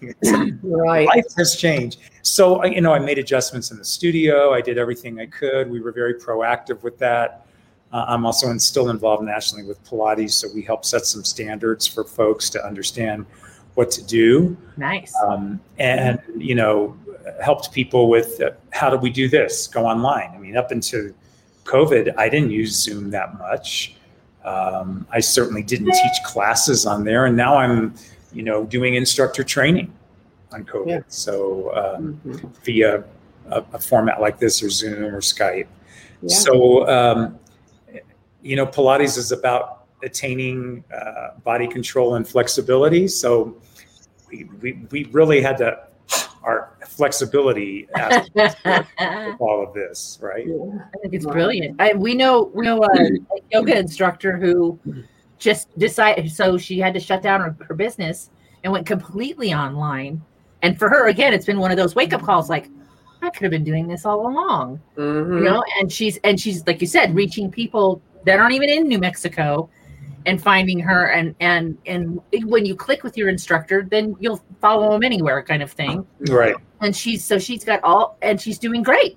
Right. 0.62 1.06
Life 1.06 1.26
has 1.36 1.56
changed. 1.56 2.00
So, 2.22 2.64
you 2.64 2.80
know, 2.80 2.92
I 2.92 2.98
made 2.98 3.18
adjustments 3.18 3.70
in 3.70 3.78
the 3.78 3.84
studio. 3.84 4.52
I 4.52 4.60
did 4.60 4.78
everything 4.78 5.20
I 5.20 5.26
could. 5.26 5.70
We 5.70 5.80
were 5.80 5.92
very 5.92 6.14
proactive 6.14 6.82
with 6.82 6.98
that. 6.98 7.46
Uh, 7.92 8.04
I'm 8.08 8.26
also 8.26 8.50
in, 8.50 8.58
still 8.58 8.90
involved 8.90 9.24
nationally 9.24 9.64
with 9.64 9.82
Pilates. 9.84 10.32
So 10.32 10.48
we 10.54 10.62
help 10.62 10.84
set 10.84 11.06
some 11.06 11.24
standards 11.24 11.86
for 11.86 12.04
folks 12.04 12.50
to 12.50 12.64
understand 12.64 13.24
what 13.78 13.92
to 13.92 14.02
do 14.02 14.56
Nice. 14.76 15.14
um, 15.24 15.60
and 15.78 16.20
you 16.36 16.56
know 16.56 16.96
helped 17.40 17.70
people 17.70 18.08
with 18.08 18.40
uh, 18.40 18.50
how 18.70 18.90
do 18.90 18.96
we 18.96 19.08
do 19.08 19.28
this 19.28 19.68
go 19.68 19.86
online 19.86 20.32
i 20.34 20.38
mean 20.38 20.56
up 20.56 20.72
until 20.72 21.12
covid 21.62 22.12
i 22.18 22.28
didn't 22.28 22.50
use 22.50 22.72
zoom 22.74 23.08
that 23.10 23.38
much 23.38 23.94
um, 24.44 25.06
i 25.12 25.20
certainly 25.20 25.62
didn't 25.62 25.90
teach 25.92 26.22
classes 26.24 26.86
on 26.86 27.04
there 27.04 27.26
and 27.26 27.36
now 27.36 27.56
i'm 27.56 27.94
you 28.32 28.42
know 28.42 28.64
doing 28.64 28.94
instructor 28.94 29.42
training 29.44 29.92
on 30.52 30.64
covid 30.64 30.86
Yeah. 30.88 31.00
so 31.08 31.74
um, 31.76 32.20
Mhm. 32.26 32.56
via 32.64 33.04
a, 33.50 33.64
a 33.72 33.78
format 33.78 34.20
like 34.20 34.38
this 34.38 34.62
or 34.62 34.70
zoom 34.70 35.04
or 35.14 35.20
skype 35.20 35.66
Yeah. 36.22 36.28
so, 36.28 36.88
um, 36.88 37.38
you 38.42 38.54
know, 38.56 38.66
Pilates 38.66 39.18
is 39.18 39.32
about 39.32 39.84
attaining 40.02 40.84
uh, 40.94 41.30
body 41.44 41.66
control 41.66 42.14
and 42.14 42.26
flexibility. 42.26 43.08
So, 43.08 43.56
we, 44.30 44.44
we, 44.62 44.72
we 44.92 45.04
really 45.12 45.40
had 45.42 45.58
to 45.58 45.87
flexibility 46.98 47.88
aspect 47.94 48.56
all 49.40 49.64
of 49.66 49.72
this, 49.72 50.18
right? 50.20 50.44
I 50.46 50.98
think 50.98 51.14
it's 51.14 51.24
brilliant. 51.24 51.80
I, 51.80 51.94
we 51.94 52.14
know 52.14 52.50
we 52.54 52.64
know 52.66 52.82
a, 52.82 52.86
a 52.86 53.40
yoga 53.52 53.78
instructor 53.78 54.36
who 54.36 54.78
just 55.38 55.76
decided. 55.78 56.30
So 56.30 56.58
she 56.58 56.78
had 56.80 56.92
to 56.94 57.00
shut 57.00 57.22
down 57.22 57.40
her, 57.40 57.56
her 57.66 57.74
business 57.74 58.30
and 58.64 58.72
went 58.72 58.86
completely 58.86 59.54
online. 59.54 60.20
And 60.62 60.76
for 60.76 60.88
her, 60.88 61.06
again, 61.06 61.32
it's 61.32 61.46
been 61.46 61.60
one 61.60 61.70
of 61.70 61.76
those 61.76 61.94
wake 61.94 62.12
up 62.12 62.22
calls. 62.22 62.50
Like 62.50 62.68
I 63.22 63.30
could 63.30 63.42
have 63.44 63.52
been 63.52 63.64
doing 63.64 63.86
this 63.86 64.04
all 64.04 64.26
along. 64.26 64.80
Mhm. 64.96 65.38
you 65.38 65.44
know 65.44 65.62
and 65.78 65.90
she's 65.92 66.18
and 66.24 66.38
she's 66.40 66.66
like 66.66 66.80
you 66.80 66.86
said 66.88 67.14
reaching 67.14 67.50
people 67.50 68.02
that 68.26 68.38
aren't 68.40 68.54
even 68.54 68.68
in 68.68 68.88
new 68.88 68.98
mexico 68.98 69.68
and 70.26 70.42
finding 70.42 70.78
her 70.80 71.06
and 71.06 71.34
and 71.40 71.78
and 71.86 72.20
when 72.44 72.66
you 72.66 72.74
click 72.74 73.02
with 73.04 73.16
your 73.16 73.28
instructor 73.28 73.86
then 73.88 74.14
you'll 74.20 74.42
follow 74.60 74.90
them 74.92 75.02
anywhere 75.04 75.40
kind 75.42 75.62
of 75.62 75.70
thing 75.72 76.04
Right. 76.28 76.54
And 76.80 76.94
she's 76.94 77.24
so 77.24 77.38
she's 77.38 77.64
got 77.64 77.82
all 77.82 78.16
and 78.22 78.40
she's 78.40 78.58
doing 78.58 78.82
great 78.82 79.14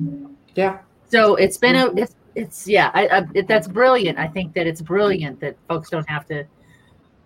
Yeah. 0.55 0.79
so 1.07 1.35
it's 1.35 1.57
been 1.57 1.75
a 1.75 1.87
it's 1.95 2.15
it's 2.35 2.67
yeah 2.67 2.91
I, 2.93 3.07
I 3.07 3.23
it, 3.33 3.47
that's 3.47 3.67
brilliant 3.67 4.17
i 4.17 4.27
think 4.27 4.53
that 4.53 4.67
it's 4.67 4.81
brilliant 4.81 5.39
that 5.41 5.55
folks 5.67 5.89
don't 5.89 6.07
have 6.09 6.25
to 6.27 6.45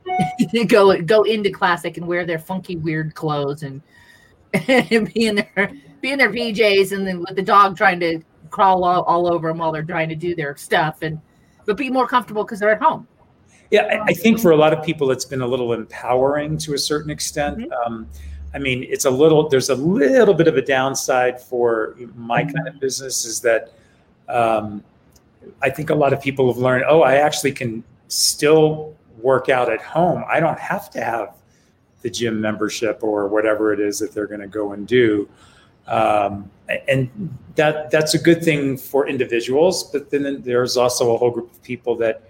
go 0.68 1.00
go 1.02 1.24
into 1.24 1.50
classic 1.50 1.98
and 1.98 2.08
wear 2.08 2.26
their 2.26 2.40
funky 2.40 2.76
weird 2.76 3.16
clothes 3.16 3.64
and, 3.64 3.82
and 4.68 5.14
be 5.14 5.28
in 5.28 5.36
their 5.36 5.72
be 6.02 6.12
in 6.12 6.18
their 6.20 6.32
pjs 6.32 6.92
and 6.92 7.06
then 7.08 7.20
with 7.20 7.36
the 7.36 7.42
dog 7.42 7.76
trying 7.78 8.00
to 8.00 8.22
crawl 8.50 8.84
all, 8.84 9.04
all 9.04 9.32
over 9.34 9.48
them 9.50 9.58
while 9.58 9.72
they're 9.72 9.84
trying 9.84 10.10
to 10.10 10.16
do 10.16 10.36
their 10.36 10.56
stuff 10.56 11.02
and 11.02 11.20
but 11.66 11.78
be 11.78 11.90
more 11.90 12.08
comfortable 12.08 12.44
because 12.44 12.60
they're 12.60 12.72
at 12.72 12.82
home 12.82 13.08
Yeah, 13.72 13.82
I, 13.84 14.12
I 14.12 14.14
think 14.14 14.40
for 14.40 14.52
a 14.52 14.56
lot 14.56 14.72
of 14.72 14.86
people, 14.86 15.10
it's 15.10 15.26
been 15.26 15.42
a 15.42 15.48
little 15.48 15.74
empowering 15.74 16.58
to 16.60 16.76
a 16.76 16.78
certain 16.78 17.10
extent. 17.10 17.66
Um, 17.84 18.08
I 18.56 18.58
mean, 18.58 18.86
it's 18.90 19.04
a 19.04 19.10
little. 19.10 19.50
There's 19.50 19.70
a 19.70 19.76
little 19.76 20.34
bit 20.34 20.48
of 20.48 20.56
a 20.56 20.62
downside 20.62 21.42
for 21.42 21.96
my 22.16 22.44
kind 22.44 22.68
of 22.70 22.80
business 22.80 23.26
is 23.26 23.42
that 23.42 23.74
um, 24.30 24.82
I 25.62 25.70
think 25.70 25.90
a 25.90 25.96
lot 25.96 26.14
of 26.14 26.22
people 26.22 26.52
have 26.52 26.58
learned. 26.58 26.86
Oh, 26.88 27.02
I 27.02 27.16
actually 27.16 27.52
can 27.52 27.84
still 28.08 28.96
work 29.20 29.50
out 29.50 29.70
at 29.70 29.82
home. 29.82 30.24
I 30.30 30.40
don't 30.40 30.58
have 30.58 30.90
to 30.92 31.04
have 31.04 31.36
the 32.02 32.10
gym 32.10 32.40
membership 32.40 33.00
or 33.04 33.28
whatever 33.28 33.74
it 33.74 33.82
is 33.82 34.00
that 34.00 34.14
they're 34.14 34.28
going 34.28 34.40
to 34.40 34.48
go 34.48 34.72
and 34.72 34.88
do. 34.88 35.28
Um, 35.88 36.50
and 36.88 37.38
that 37.56 37.92
that's 37.92 38.14
a 38.14 38.20
good 38.20 38.42
thing 38.42 38.78
for 38.78 39.08
individuals, 39.08 39.84
but 39.84 40.12
then 40.12 40.42
there's 40.44 40.78
also 40.78 41.14
a 41.14 41.18
whole 41.18 41.32
group 41.32 41.52
of 41.52 41.62
people 41.62 41.96
that 41.98 42.24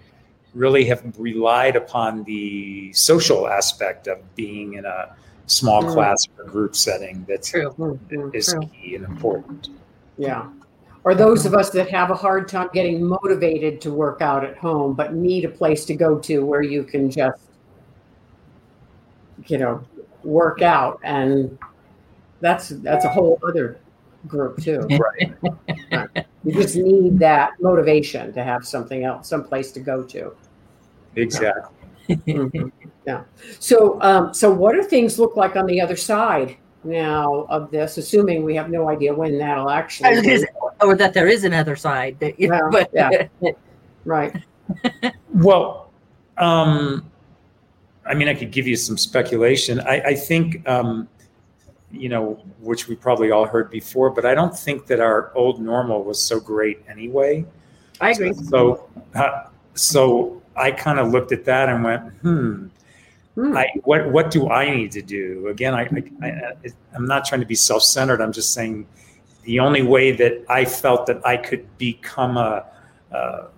really 0.54 0.84
have 0.86 1.04
relied 1.18 1.76
upon 1.76 2.24
the 2.24 2.92
social 2.94 3.46
aspect 3.46 4.08
of 4.08 4.18
being 4.34 4.74
in 4.74 4.84
a 4.84 5.14
small 5.46 5.82
Mm. 5.82 5.92
class 5.92 6.26
or 6.38 6.44
group 6.44 6.74
setting 6.74 7.24
that's 7.28 7.48
true 7.50 7.70
Mhm. 7.78 8.34
is 8.34 8.48
True. 8.48 8.62
key 8.62 8.96
and 8.96 9.04
important. 9.04 9.68
Yeah. 10.18 10.46
Or 11.04 11.14
those 11.14 11.46
of 11.46 11.54
us 11.54 11.70
that 11.70 11.88
have 11.90 12.10
a 12.10 12.14
hard 12.14 12.48
time 12.48 12.68
getting 12.72 13.02
motivated 13.04 13.80
to 13.82 13.92
work 13.92 14.20
out 14.20 14.44
at 14.44 14.56
home, 14.56 14.94
but 14.94 15.14
need 15.14 15.44
a 15.44 15.48
place 15.48 15.84
to 15.84 15.94
go 15.94 16.18
to 16.18 16.44
where 16.44 16.62
you 16.62 16.82
can 16.82 17.08
just, 17.10 17.42
you 19.46 19.58
know, 19.58 19.80
work 20.24 20.62
out. 20.62 20.98
And 21.04 21.56
that's 22.40 22.70
that's 22.70 23.04
a 23.04 23.08
whole 23.08 23.38
other 23.46 23.78
group 24.26 24.60
too. 24.60 24.80
Right. 24.98 25.32
Right. 25.92 26.26
You 26.42 26.52
just 26.52 26.76
need 26.76 27.20
that 27.20 27.52
motivation 27.60 28.32
to 28.32 28.42
have 28.42 28.66
something 28.66 29.04
else, 29.04 29.28
some 29.28 29.44
place 29.44 29.70
to 29.72 29.80
go 29.80 30.02
to. 30.02 30.32
Exactly. 31.14 31.72
Mhm. 32.08 32.72
Yeah. 33.06 33.22
So, 33.60 34.00
um, 34.02 34.34
so 34.34 34.50
what 34.50 34.72
do 34.72 34.82
things 34.82 35.18
look 35.18 35.36
like 35.36 35.56
on 35.56 35.66
the 35.66 35.80
other 35.80 35.96
side 35.96 36.56
now 36.84 37.46
of 37.48 37.70
this? 37.70 37.98
Assuming 37.98 38.42
we 38.42 38.54
have 38.56 38.70
no 38.70 38.88
idea 38.88 39.14
when 39.14 39.38
that'll 39.38 39.70
actually. 39.70 40.08
I 40.08 40.10
was 40.10 40.22
gonna 40.22 40.34
be. 40.34 40.38
say, 40.40 40.48
or 40.82 40.96
that 40.96 41.14
there 41.14 41.28
is 41.28 41.44
another 41.44 41.76
side 41.76 42.18
that 42.20 42.38
you 42.38 42.50
Well, 42.50 42.70
but 42.70 42.90
yeah. 42.92 43.28
Right. 44.04 44.42
Well, 45.34 45.90
um, 46.38 47.10
I 48.06 48.14
mean, 48.14 48.28
I 48.28 48.34
could 48.34 48.50
give 48.50 48.66
you 48.66 48.76
some 48.76 48.96
speculation. 48.96 49.80
I, 49.80 50.00
I 50.00 50.14
think, 50.14 50.66
um, 50.68 51.08
you 51.90 52.08
know, 52.08 52.42
which 52.60 52.88
we 52.88 52.94
probably 52.94 53.30
all 53.30 53.46
heard 53.46 53.70
before, 53.70 54.10
but 54.10 54.24
I 54.24 54.34
don't 54.34 54.56
think 54.56 54.86
that 54.86 55.00
our 55.00 55.32
old 55.34 55.60
normal 55.60 56.04
was 56.04 56.20
so 56.22 56.38
great 56.38 56.82
anyway. 56.88 57.44
I 58.00 58.10
agree. 58.10 58.32
So, 58.32 58.88
uh, 59.14 59.44
so 59.74 60.40
I 60.54 60.70
kind 60.70 60.98
of 60.98 61.10
looked 61.10 61.32
at 61.32 61.44
that 61.46 61.68
and 61.68 61.84
went, 61.84 62.12
hmm. 62.22 62.66
Hmm. 63.36 63.56
I, 63.56 63.68
what 63.84 64.10
what 64.10 64.30
do 64.30 64.48
I 64.50 64.74
need 64.74 64.90
to 64.92 65.02
do? 65.02 65.48
Again, 65.48 65.74
I, 65.74 65.82
I, 66.22 66.26
I 66.26 66.54
I'm 66.94 67.06
not 67.06 67.24
trying 67.26 67.42
to 67.42 67.46
be 67.46 67.54
self-centered. 67.54 68.20
I'm 68.20 68.32
just 68.32 68.52
saying 68.52 68.86
the 69.44 69.60
only 69.60 69.82
way 69.82 70.10
that 70.12 70.44
I 70.48 70.64
felt 70.64 71.06
that 71.06 71.24
I 71.24 71.36
could 71.36 71.64
become 71.78 72.38
a, 72.38 72.66
uh, 73.12 73.48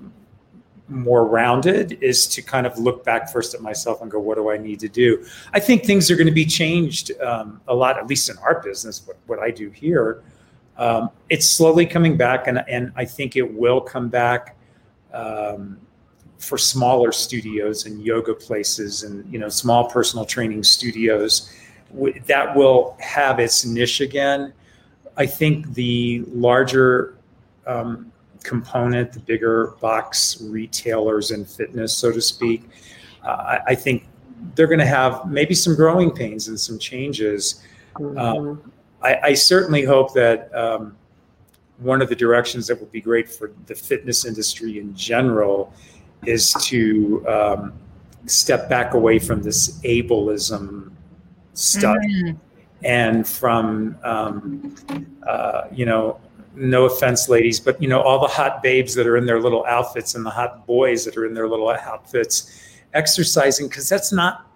more 0.88 1.26
rounded 1.26 1.98
is 2.02 2.26
to 2.26 2.42
kind 2.42 2.66
of 2.66 2.78
look 2.78 3.04
back 3.04 3.30
first 3.30 3.54
at 3.54 3.60
myself 3.60 4.00
and 4.02 4.10
go, 4.10 4.18
what 4.18 4.36
do 4.36 4.50
I 4.50 4.56
need 4.56 4.80
to 4.80 4.88
do? 4.88 5.24
I 5.52 5.60
think 5.60 5.84
things 5.84 6.10
are 6.10 6.16
going 6.16 6.26
to 6.26 6.32
be 6.32 6.44
changed 6.44 7.12
um, 7.20 7.60
a 7.68 7.74
lot, 7.74 7.98
at 7.98 8.06
least 8.06 8.28
in 8.28 8.36
our 8.38 8.60
business, 8.62 9.06
what, 9.06 9.16
what 9.26 9.38
I 9.38 9.50
do 9.50 9.70
here. 9.70 10.22
Um, 10.76 11.10
it's 11.28 11.46
slowly 11.46 11.86
coming 11.86 12.16
back, 12.16 12.46
and, 12.46 12.64
and 12.68 12.92
I 12.96 13.04
think 13.04 13.36
it 13.36 13.54
will 13.54 13.80
come 13.80 14.08
back 14.08 14.56
um, 15.12 15.78
for 16.38 16.56
smaller 16.56 17.12
studios 17.12 17.86
and 17.86 18.02
yoga 18.02 18.32
places 18.32 19.02
and 19.02 19.30
you 19.32 19.38
know 19.38 19.48
small 19.48 19.90
personal 19.90 20.24
training 20.24 20.62
studios 20.62 21.52
w- 21.92 22.20
that 22.26 22.54
will 22.54 22.96
have 23.00 23.40
its 23.40 23.64
niche 23.64 24.00
again. 24.00 24.52
I 25.16 25.26
think 25.26 25.74
the 25.74 26.24
larger 26.28 27.16
um, 27.66 28.12
component, 28.44 29.12
the 29.12 29.20
bigger 29.20 29.74
box 29.80 30.40
retailers 30.40 31.32
and 31.32 31.46
fitness, 31.46 31.96
so 31.96 32.12
to 32.12 32.20
speak, 32.20 32.62
uh, 33.24 33.58
I, 33.66 33.74
think 33.74 34.06
they're 34.54 34.68
going 34.68 34.78
to 34.78 34.86
have 34.86 35.28
maybe 35.28 35.54
some 35.54 35.74
growing 35.74 36.12
pains 36.12 36.46
and 36.46 36.58
some 36.58 36.78
changes. 36.78 37.62
Mhm. 37.96 38.60
I, 39.02 39.18
I 39.22 39.34
certainly 39.34 39.84
hope 39.84 40.14
that 40.14 40.54
um, 40.54 40.96
one 41.78 42.00
of 42.00 42.08
the 42.08 42.16
directions 42.16 42.66
that 42.68 42.80
would 42.80 42.92
be 42.92 43.00
great 43.00 43.28
for 43.28 43.52
the 43.66 43.74
fitness 43.74 44.24
industry 44.24 44.78
in 44.78 44.94
general 44.94 45.72
is 46.26 46.52
to 46.66 47.24
um, 47.28 47.72
step 48.26 48.68
back 48.68 48.94
away 48.94 49.18
from 49.18 49.42
this 49.42 49.78
ableism 49.82 50.90
stuff 51.54 51.96
Mhm. 51.96 52.36
and 52.84 53.26
from 53.26 53.96
um, 54.04 54.74
uh, 55.26 55.62
you 55.72 55.86
know 55.86 56.18
no 56.54 56.84
offense 56.86 57.28
ladies 57.28 57.60
but 57.60 57.80
you 57.80 57.88
know 57.88 58.00
all 58.00 58.18
the 58.20 58.26
hot 58.26 58.62
babes 58.62 58.94
that 58.94 59.06
are 59.06 59.16
in 59.16 59.26
their 59.26 59.40
little 59.40 59.64
outfits 59.66 60.14
and 60.14 60.24
the 60.26 60.30
hot 60.30 60.66
boys 60.66 61.04
that 61.04 61.16
are 61.16 61.24
in 61.24 61.32
their 61.34 61.48
little 61.48 61.70
outfits 61.70 62.60
exercising 62.94 63.68
because 63.68 63.88
that's 63.88 64.12
not 64.12 64.46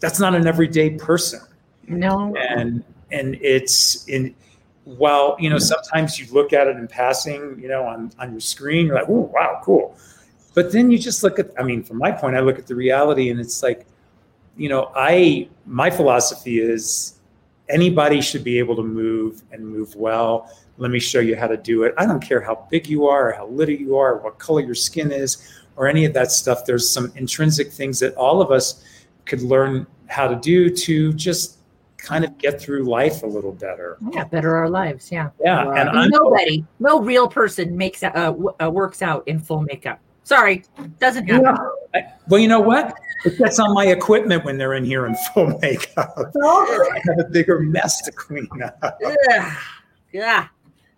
that's 0.00 0.18
not 0.18 0.34
an 0.34 0.46
everyday 0.46 0.90
person 0.90 1.40
No. 1.86 2.34
and 2.36 2.82
and 3.12 3.36
it's 3.40 4.04
in 4.08 4.34
while 4.84 5.36
you 5.38 5.48
know 5.48 5.58
sometimes 5.58 6.18
you 6.18 6.26
look 6.32 6.52
at 6.52 6.66
it 6.66 6.76
in 6.76 6.88
passing 6.88 7.56
you 7.60 7.68
know 7.68 7.84
on 7.84 8.10
on 8.18 8.32
your 8.32 8.40
screen 8.40 8.86
you're 8.86 8.96
like 8.96 9.08
oh 9.08 9.30
wow 9.32 9.60
cool 9.64 9.96
but 10.54 10.72
then 10.72 10.90
you 10.90 10.98
just 10.98 11.22
look 11.22 11.38
at 11.38 11.50
i 11.58 11.62
mean 11.62 11.82
from 11.82 11.98
my 11.98 12.10
point 12.10 12.36
i 12.36 12.40
look 12.40 12.58
at 12.58 12.66
the 12.66 12.74
reality 12.74 13.30
and 13.30 13.40
it's 13.40 13.62
like 13.62 13.86
you 14.56 14.68
know 14.68 14.90
i 14.96 15.48
my 15.66 15.88
philosophy 15.90 16.58
is 16.60 17.18
anybody 17.68 18.20
should 18.20 18.44
be 18.44 18.58
able 18.58 18.76
to 18.76 18.82
move 18.82 19.42
and 19.52 19.66
move 19.66 19.94
well 19.96 20.50
let 20.78 20.90
me 20.90 20.98
show 20.98 21.20
you 21.20 21.36
how 21.36 21.46
to 21.46 21.56
do 21.56 21.84
it 21.84 21.94
i 21.98 22.04
don't 22.04 22.20
care 22.22 22.40
how 22.40 22.66
big 22.70 22.86
you 22.86 23.06
are 23.06 23.28
or 23.30 23.32
how 23.32 23.46
little 23.46 23.74
you 23.74 23.96
are 23.96 24.14
or 24.14 24.18
what 24.22 24.38
color 24.38 24.60
your 24.60 24.74
skin 24.74 25.10
is 25.12 25.48
or 25.76 25.86
any 25.88 26.04
of 26.04 26.12
that 26.12 26.30
stuff 26.30 26.64
there's 26.66 26.88
some 26.88 27.12
intrinsic 27.16 27.72
things 27.72 27.98
that 27.98 28.14
all 28.16 28.42
of 28.42 28.50
us 28.50 28.84
could 29.24 29.40
learn 29.42 29.86
how 30.08 30.26
to 30.28 30.36
do 30.36 30.68
to 30.68 31.12
just 31.14 31.58
kind 31.96 32.24
of 32.24 32.36
get 32.36 32.60
through 32.60 32.82
life 32.82 33.22
a 33.22 33.26
little 33.26 33.52
better 33.52 33.96
Yeah, 34.12 34.24
better 34.24 34.56
our 34.56 34.68
lives. 34.68 35.10
Yeah. 35.12 35.30
yeah 35.40 35.62
Right. 35.62 35.80
and 35.80 35.88
i'm 35.90 36.10
Nobody, 36.10 36.64
no 36.80 37.00
real 37.00 37.28
person 37.28 37.76
makes 37.76 38.02
uh, 38.02 38.10
w- 38.10 38.50
uh, 38.60 38.68
works 38.68 39.02
out 39.02 39.22
in 39.28 39.38
full 39.38 39.62
makeup. 39.62 40.00
Sorry, 40.24 40.64
doesn't 41.00 41.26
happen. 41.26 41.56
Yeah. 41.94 42.12
well 42.28 42.40
you 42.40 42.48
know 42.48 42.60
what 42.60 42.94
it 43.24 43.36
gets 43.38 43.58
on 43.58 43.74
my 43.74 43.86
equipment 43.86 44.44
when 44.44 44.56
they're 44.56 44.74
in 44.74 44.84
here 44.84 45.06
in 45.06 45.14
full 45.34 45.58
makeup 45.58 46.14
i 46.42 47.00
have 47.04 47.18
a 47.18 47.24
bigger 47.30 47.60
mess 47.60 48.00
to 48.02 48.12
clean 48.12 48.48
up 48.64 48.78
Ugh. 49.04 49.52
Yeah. 50.12 50.46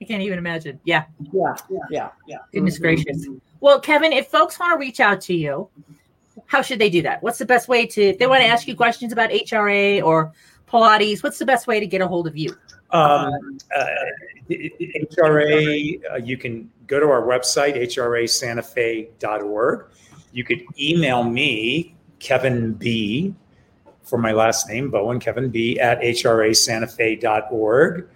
I 0.01 0.05
can't 0.05 0.23
even 0.23 0.39
imagine. 0.39 0.79
Yeah. 0.85 1.05
Yeah, 1.33 1.55
yeah, 1.89 2.11
yeah. 2.27 2.39
Goodness 2.53 2.79
Mhm. 2.79 2.83
gracious. 2.83 3.29
Well, 3.61 3.81
Kevin, 3.81 4.13
if 4.13 4.27
folks 4.27 4.59
want 4.59 4.73
to 4.73 4.79
reach 4.79 5.01
out 5.01 5.21
to 5.23 5.35
you, 5.35 5.69
how 6.47 6.61
should 6.63 6.79
they 6.81 6.91
do 6.91 7.01
that? 7.03 7.23
What's 7.23 7.39
the 7.39 7.47
best 7.47 7.69
way 7.69 7.87
to, 7.87 8.03
if 8.03 8.19
they 8.19 8.27
want 8.27 8.43
to 8.43 8.47
ask 8.49 8.67
you 8.69 8.75
questions 8.77 9.13
about 9.13 9.31
HRA 9.31 10.03
or 10.03 10.33
Pilates, 10.75 11.23
what's 11.23 11.39
the 11.39 11.47
best 11.47 11.69
way 11.69 11.79
to 11.79 11.87
get 11.87 12.01
a 12.01 12.09
hold 12.09 12.27
of 12.27 12.37
you? 12.37 12.51
Um, 12.91 13.59
uh, 13.77 13.87
HRA, 14.51 16.01
uh, 16.11 16.17
you 16.17 16.37
can 16.37 16.69
go 16.89 16.99
to 16.99 17.07
our 17.07 17.23
website, 17.23 17.77
hrasantafe.org. 17.77 19.87
You 20.33 20.43
could 20.43 20.65
email 20.79 21.23
me, 21.23 21.95
Kevin 22.19 22.73
B, 22.73 23.37
for 24.03 24.19
my 24.19 24.33
last 24.33 24.69
name, 24.69 24.91
Bowen, 24.91 25.21
Kevin 25.21 25.49
B, 25.49 25.79
at 25.79 26.01
hrasantafe.org. 26.01 28.09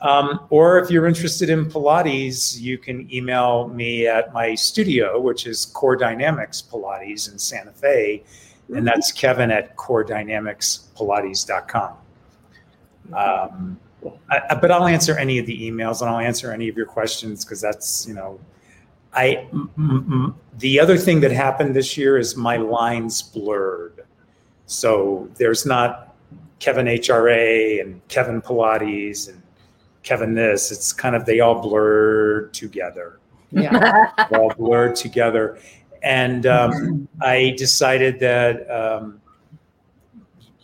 Um, 0.00 0.40
or 0.50 0.80
if 0.80 0.90
you're 0.90 1.06
interested 1.06 1.48
in 1.48 1.66
Pilates, 1.66 2.60
you 2.60 2.76
can 2.78 3.08
email 3.14 3.68
me 3.68 4.08
at 4.08 4.32
my 4.32 4.56
studio, 4.56 5.20
which 5.20 5.46
is 5.46 5.66
Core 5.66 5.94
Dynamics 5.94 6.60
Pilates 6.60 7.30
in 7.30 7.38
Santa 7.38 7.70
Fe. 7.72 8.24
And 8.74 8.84
that's 8.86 9.12
Kevin 9.12 9.50
at 9.50 9.76
coredynamicspilates.com. 9.76 11.96
Um, 13.14 13.78
I, 14.30 14.54
but 14.54 14.70
I'll 14.70 14.86
answer 14.86 15.18
any 15.18 15.38
of 15.38 15.46
the 15.46 15.70
emails 15.70 16.00
and 16.00 16.08
I'll 16.10 16.20
answer 16.20 16.52
any 16.52 16.68
of 16.68 16.76
your 16.76 16.86
questions 16.86 17.44
because 17.44 17.60
that's 17.60 18.06
you 18.08 18.14
know, 18.14 18.40
I 19.12 19.46
m- 19.52 19.70
m- 19.76 20.34
the 20.58 20.80
other 20.80 20.96
thing 20.96 21.20
that 21.20 21.32
happened 21.32 21.74
this 21.76 21.96
year 21.98 22.16
is 22.16 22.36
my 22.36 22.56
lines 22.56 23.20
blurred, 23.22 24.04
so 24.66 25.28
there's 25.36 25.66
not 25.66 26.14
Kevin 26.60 26.86
HRA 26.86 27.80
and 27.82 28.06
Kevin 28.08 28.40
Pilates 28.40 29.28
and 29.28 29.42
Kevin 30.02 30.34
this. 30.34 30.70
It's 30.70 30.92
kind 30.92 31.14
of 31.16 31.26
they 31.26 31.40
all 31.40 31.60
blurred 31.60 32.54
together 32.54 33.18
Yeah. 33.50 34.10
all 34.32 34.54
blurred 34.56 34.94
together. 34.96 35.58
And 36.02 36.46
um, 36.46 37.08
I 37.20 37.54
decided 37.58 38.18
that, 38.20 38.70
um, 38.70 39.19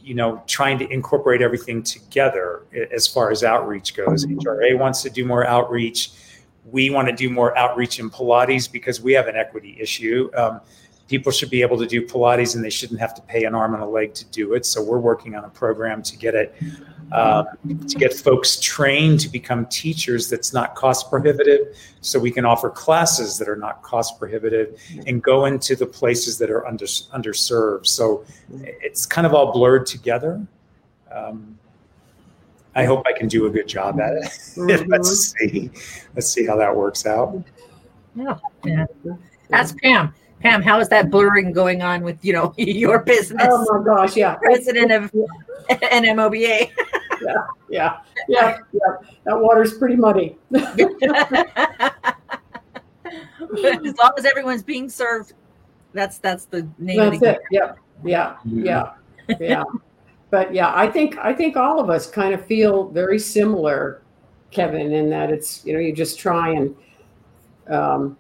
you 0.07 0.15
know, 0.15 0.41
trying 0.47 0.79
to 0.79 0.89
incorporate 0.89 1.43
everything 1.43 1.83
together 1.83 2.63
as 2.93 3.09
far 3.09 3.33
as 3.33 3.43
outreach 3.43 3.97
goes. 3.97 4.25
HRA 4.25 4.79
wants 4.79 5.03
to 5.03 5.11
do 5.11 5.25
more 5.25 5.45
outreach. 5.45 6.13
We 6.65 6.91
want 6.91 7.09
to 7.09 7.15
do 7.15 7.29
more 7.29 7.59
outreach 7.59 7.99
in 7.99 8.09
Pilates 8.09 8.71
because 8.71 9.01
we 9.01 9.13
have 9.15 9.27
an 9.27 9.35
equity 9.35 9.77
issue. 9.81 10.31
Um, 10.37 10.61
people 11.09 11.33
should 11.33 11.51
be 11.51 11.61
able 11.61 11.77
to 11.79 11.87
do 11.87 12.07
Pilates 12.07 12.55
and 12.55 12.65
they 12.65 12.71
shouldn't 12.71 13.01
have 13.01 13.15
to 13.15 13.23
pay 13.23 13.47
an 13.47 13.55
arm 13.57 13.75
and 13.75 13.83
a 13.83 13.87
leg 13.87 14.15
to 14.15 14.25
do 14.27 14.55
it. 14.55 14.65
So 14.65 14.81
we're 14.81 15.01
working 15.01 15.35
on 15.35 15.45
a 15.45 15.49
program 15.49 16.05
to 16.05 16.17
get 16.17 16.37
it 16.37 16.55
um, 17.13 17.47
to 17.89 17.97
get 17.99 18.13
folks 18.13 18.59
trained 18.59 19.21
to 19.21 19.29
become 19.29 19.67
teachers 19.67 20.29
that's 20.29 20.53
not 20.53 20.75
cost 20.75 21.09
prohibitive 21.09 21.77
so 22.01 22.19
we 22.19 22.31
can 22.31 22.45
offer 22.45 22.69
classes 22.69 23.39
that 23.39 23.49
are 23.49 23.57
not 23.57 23.83
cost 23.83 24.19
prohibitive 24.19 24.81
and 25.07 25.23
go 25.23 25.45
into 25.45 25.77
the 25.77 25.87
places 25.87 26.37
that 26.39 26.51
are 26.51 26.67
under, 26.67 26.85
underserved 26.87 27.87
so 27.87 28.25
it's 28.61 29.07
kind 29.07 29.27
of 29.27 29.35
all 29.35 29.53
blurred 29.53 29.87
together 29.87 30.45
um, 31.13 31.59
i 32.75 32.85
hope 32.85 33.05
i 33.07 33.13
can 33.13 33.29
do 33.29 33.47
a 33.47 33.51
good 33.51 33.69
job 33.69 34.01
at 34.01 34.13
it 34.15 34.87
let's 34.89 35.33
see 35.33 35.71
let's 36.15 36.29
see 36.31 36.45
how 36.45 36.57
that 36.57 36.75
works 36.75 37.07
out 37.07 37.43
Yeah. 38.17 38.39
yeah. 38.65 38.87
Ask 39.53 39.77
Pam. 39.79 40.13
Pam, 40.41 40.63
how 40.63 40.81
is 40.81 40.89
that 40.89 41.11
blurring 41.11 41.53
going 41.53 41.83
on 41.83 42.03
with, 42.03 42.23
you 42.25 42.33
know, 42.33 42.55
your 42.59 43.01
business? 43.01 43.47
Oh 43.51 43.79
my 43.79 43.85
gosh, 43.85 44.17
yeah. 44.17 44.37
President 44.37 44.93
of 44.93 45.13
NMOBA. 45.71 46.71
Yeah, 47.69 47.99
yeah, 48.29 48.59
yeah. 48.73 48.97
That 49.25 49.41
water's 49.41 49.77
pretty 49.77 49.97
muddy. 49.97 50.37
as 50.55 50.63
long 53.99 54.13
as 54.17 54.25
everyone's 54.25 54.63
being 54.63 54.89
served, 54.89 55.33
that's 55.93 56.19
that's 56.19 56.45
the 56.45 56.69
name 56.79 56.99
That's 56.99 57.17
of 57.17 57.21
the 57.21 57.31
it. 57.31 57.39
Yep. 57.51 57.79
Yeah, 58.05 58.37
yeah, 58.45 58.93
yeah. 59.41 59.65
But 60.29 60.53
yeah, 60.53 60.73
I 60.75 60.89
think 60.89 61.17
I 61.19 61.33
think 61.33 61.57
all 61.57 61.79
of 61.79 61.89
us 61.89 62.11
kind 62.11 62.35
of 62.35 62.45
feel 62.45 62.89
very 62.89 63.19
similar, 63.19 64.03
Kevin, 64.51 64.93
in 64.93 65.09
that 65.11 65.31
it's 65.31 65.65
you 65.65 65.73
know 65.73 65.79
you 65.79 65.93
just 65.93 66.19
try 66.19 66.51
and 66.51 66.75
um, 67.69 68.19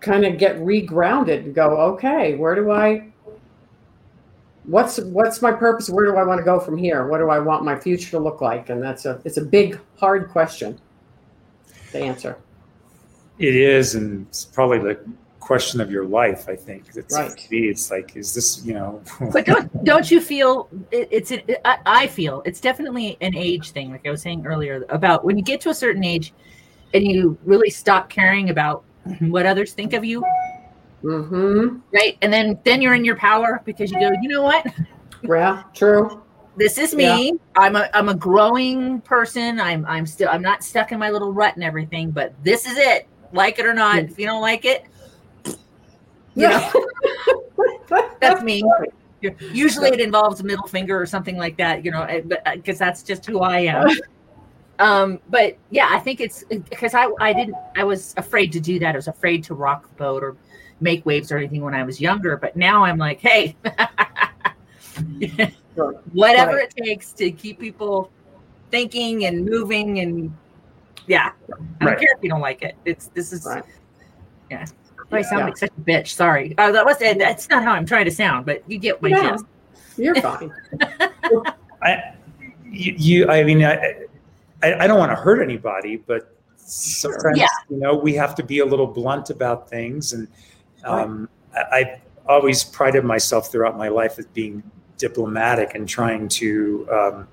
kind 0.00 0.24
of 0.24 0.38
get 0.38 0.56
regrounded 0.58 1.44
and 1.44 1.54
go, 1.54 1.76
okay, 1.92 2.34
where 2.34 2.56
do 2.56 2.72
I? 2.72 3.12
What's 4.66 4.98
what's 4.98 5.40
my 5.42 5.52
purpose? 5.52 5.88
Where 5.88 6.04
do 6.04 6.16
I 6.16 6.24
want 6.24 6.38
to 6.38 6.44
go 6.44 6.58
from 6.58 6.76
here? 6.76 7.06
What 7.06 7.18
do 7.18 7.30
I 7.30 7.38
want 7.38 7.64
my 7.64 7.78
future 7.78 8.10
to 8.12 8.18
look 8.18 8.40
like? 8.40 8.68
And 8.68 8.82
that's 8.82 9.06
a 9.06 9.20
it's 9.24 9.36
a 9.36 9.44
big 9.44 9.80
hard 9.96 10.28
question 10.28 10.78
to 11.92 11.98
answer. 11.98 12.36
It 13.38 13.54
is, 13.54 13.94
and 13.94 14.26
it's 14.26 14.44
probably 14.44 14.78
the 14.78 14.98
question 15.46 15.80
of 15.80 15.90
your 15.92 16.04
life. 16.04 16.48
I 16.48 16.56
think 16.56 16.84
it's 16.96 17.14
Right. 17.14 17.46
it's 17.52 17.90
like, 17.90 18.16
is 18.16 18.34
this 18.34 18.64
you 18.64 18.74
know? 18.74 19.00
But 19.32 19.46
don't 19.46 19.84
don't 19.84 20.10
you 20.10 20.20
feel 20.20 20.68
it, 20.90 21.08
it's 21.12 21.30
an, 21.30 21.42
I, 21.64 21.78
I 21.86 22.06
feel 22.08 22.42
it's 22.44 22.60
definitely 22.60 23.16
an 23.20 23.36
age 23.36 23.70
thing, 23.70 23.90
like 23.92 24.04
I 24.06 24.10
was 24.10 24.22
saying 24.22 24.44
earlier 24.44 24.84
about 24.88 25.24
when 25.24 25.36
you 25.36 25.44
get 25.44 25.60
to 25.62 25.70
a 25.70 25.74
certain 25.74 26.02
age 26.02 26.32
and 26.92 27.06
you 27.06 27.38
really 27.44 27.70
stop 27.70 28.08
caring 28.08 28.50
about 28.50 28.82
what 29.20 29.46
others 29.46 29.72
think 29.72 29.92
of 29.92 30.04
you, 30.04 30.24
Mm-hmm. 31.02 31.78
right? 31.92 32.18
And 32.22 32.32
then 32.32 32.58
then 32.64 32.82
you're 32.82 32.94
in 32.94 33.04
your 33.04 33.16
power 33.16 33.62
because 33.64 33.90
you 33.90 34.00
go, 34.00 34.10
you 34.20 34.28
know 34.28 34.42
what? 34.42 34.66
Yeah, 35.22 35.62
true. 35.74 36.22
This 36.56 36.78
is 36.78 36.94
me. 36.94 37.34
I'm 37.54 37.76
a 37.76 37.88
I'm 37.92 38.08
a 38.08 38.14
growing 38.14 39.00
person. 39.02 39.60
I'm 39.60 39.84
I'm 39.86 40.06
still 40.06 40.28
I'm 40.30 40.42
not 40.42 40.64
stuck 40.64 40.90
in 40.90 40.98
my 40.98 41.10
little 41.10 41.32
rut 41.32 41.54
and 41.54 41.62
everything, 41.62 42.10
but 42.10 42.34
this 42.42 42.66
is 42.66 42.78
it. 42.78 43.06
Like 43.32 43.58
it 43.58 43.66
or 43.66 43.74
not. 43.74 43.98
If 43.98 44.18
you 44.18 44.26
don't 44.26 44.40
like 44.40 44.64
it, 44.64 44.86
you 46.34 46.48
know, 46.48 46.86
that's 48.20 48.42
me. 48.42 48.62
Usually 49.52 49.90
it 49.90 50.00
involves 50.00 50.40
a 50.40 50.44
middle 50.44 50.66
finger 50.66 51.00
or 51.00 51.06
something 51.06 51.36
like 51.36 51.56
that, 51.56 51.84
you 51.84 51.90
know, 51.90 52.02
eh, 52.02 52.22
because 52.54 52.78
that's 52.78 53.02
just 53.02 53.26
who 53.26 53.40
I 53.40 53.60
am. 53.60 53.88
Um, 54.78 55.20
but 55.28 55.56
yeah, 55.70 55.88
I 55.90 55.98
think 55.98 56.20
it's 56.20 56.44
because 56.44 56.94
I 56.94 57.08
I 57.20 57.32
didn't 57.32 57.56
I 57.74 57.84
was 57.84 58.14
afraid 58.16 58.52
to 58.52 58.60
do 58.60 58.78
that. 58.78 58.94
I 58.94 58.96
was 58.96 59.08
afraid 59.08 59.44
to 59.44 59.54
rock 59.54 59.88
the 59.88 59.94
boat 59.94 60.22
or 60.22 60.36
make 60.80 61.04
waves 61.06 61.30
or 61.32 61.38
anything 61.38 61.62
when 61.62 61.74
I 61.74 61.82
was 61.82 62.00
younger. 62.00 62.36
But 62.36 62.56
now 62.56 62.84
I'm 62.84 62.98
like, 62.98 63.20
hey, 63.20 63.56
Sure. 65.74 65.92
whatever 66.12 66.56
Right. 66.56 66.72
it 66.76 66.84
takes 66.84 67.12
to 67.12 67.30
keep 67.30 67.58
people 67.60 68.10
thinking 68.70 69.26
and 69.26 69.44
moving 69.44 70.00
and 70.00 70.34
yeah, 71.06 71.30
I 71.48 71.50
don't 71.84 71.88
Right. 71.88 71.98
care 71.98 72.08
if 72.16 72.22
you 72.22 72.28
don't 72.30 72.40
like 72.40 72.62
it. 72.62 72.74
It's 72.84 73.08
this 73.08 73.32
is 73.32 73.44
Right. 73.46 73.62
yeah. 74.50 74.64
I 75.12 75.22
sound 75.22 75.40
Yeah. 75.40 75.44
like 75.46 75.56
such 75.56 75.70
a 75.76 75.80
bitch. 75.82 76.08
Sorry. 76.08 76.54
Uh, 76.58 76.72
that 76.72 76.84
was 76.84 76.98
that's 76.98 77.48
not 77.48 77.62
how 77.62 77.72
I'm 77.72 77.86
trying 77.86 78.06
to 78.06 78.10
sound, 78.10 78.44
but 78.46 78.62
you 78.66 78.78
get 78.78 79.00
my 79.02 79.10
No. 79.10 79.30
gist. 79.32 79.44
You're 79.96 80.14
fine. 80.20 80.52
I, 81.82 82.14
you, 82.64 82.94
you 82.98 83.28
I 83.28 83.44
mean, 83.44 83.64
I, 83.64 83.94
I, 84.62 84.74
I 84.84 84.86
don't 84.86 84.98
want 84.98 85.12
to 85.12 85.16
hurt 85.16 85.42
anybody, 85.42 85.96
but 85.96 86.34
sometimes, 86.56 87.38
Yeah. 87.38 87.46
you 87.70 87.78
know, 87.78 87.94
we 87.94 88.14
have 88.14 88.34
to 88.36 88.42
be 88.42 88.58
a 88.58 88.64
little 88.64 88.86
blunt 88.86 89.30
about 89.30 89.68
things. 89.70 90.12
And 90.12 90.26
um, 90.84 91.28
I, 91.54 91.62
I've 91.72 92.00
always 92.28 92.64
prided 92.64 93.04
myself 93.04 93.50
throughout 93.50 93.76
my 93.76 93.88
life 93.88 94.18
as 94.18 94.26
being 94.26 94.62
diplomatic 94.98 95.74
and 95.74 95.88
trying 95.88 96.28
to 96.28 96.88
um, 96.90 97.28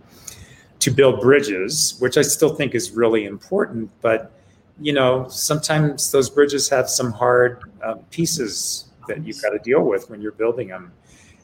to 0.79 0.91
build 0.91 1.21
bridges, 1.21 1.95
which 1.99 2.17
I 2.17 2.21
still 2.21 2.55
think 2.55 2.75
is 2.75 2.91
really 2.91 3.25
important. 3.25 3.91
But 4.01 4.31
you 4.79 4.93
know, 4.93 5.27
sometimes 5.29 6.11
those 6.11 6.29
bridges 6.29 6.69
have 6.69 6.89
some 6.89 7.11
hard 7.11 7.61
um, 7.83 7.99
pieces 8.09 8.89
that 9.07 9.25
you've 9.25 9.41
got 9.41 9.49
to 9.49 9.59
deal 9.59 9.83
with 9.83 10.09
when 10.09 10.21
you're 10.21 10.31
building 10.31 10.69
them 10.69 10.91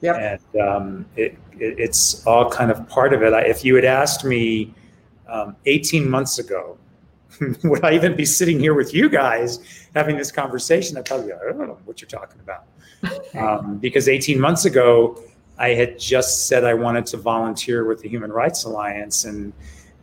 Yep. 0.02 0.16
and 0.16 0.62
um, 0.62 1.06
it, 1.16 1.38
it, 1.60 1.80
it's 1.80 2.26
all 2.26 2.50
kind 2.50 2.72
of 2.72 2.88
part 2.88 3.14
of 3.14 3.22
it. 3.22 3.34
I, 3.34 3.42
if 3.42 3.66
you 3.66 3.76
had 3.76 3.86
asked 3.86 4.24
me 4.24 4.74
um, 5.28 5.56
18 5.66 6.10
months 6.10 6.40
ago, 6.40 6.78
would 7.64 7.84
I 7.84 7.94
even 7.94 8.16
be 8.16 8.26
sitting 8.26 8.60
here 8.60 8.74
with 8.74 8.94
you 8.94 9.10
guys 9.10 9.88
having 9.96 10.18
this 10.18 10.32
conversation? 10.32 10.98
I'd 10.98 11.06
probably 11.06 11.28
be 11.28 11.34
like, 11.34 11.42
I 11.42 11.46
don't 11.50 11.68
know 11.68 11.78
what 11.86 12.02
you're 12.02 12.10
talking 12.10 12.40
about. 12.42 12.66
Um, 13.38 13.78
because 13.78 14.10
18 14.10 14.38
months 14.38 14.66
ago, 14.66 15.24
I 15.58 15.70
had 15.70 15.98
just 15.98 16.48
said 16.48 16.66
I 16.66 16.74
wanted 16.74 17.06
to 17.08 17.18
volunteer 17.18 17.86
with 17.86 18.02
the 18.02 18.10
Human 18.10 18.30
Rights 18.30 18.66
Alliance, 18.66 19.24
and 19.24 19.54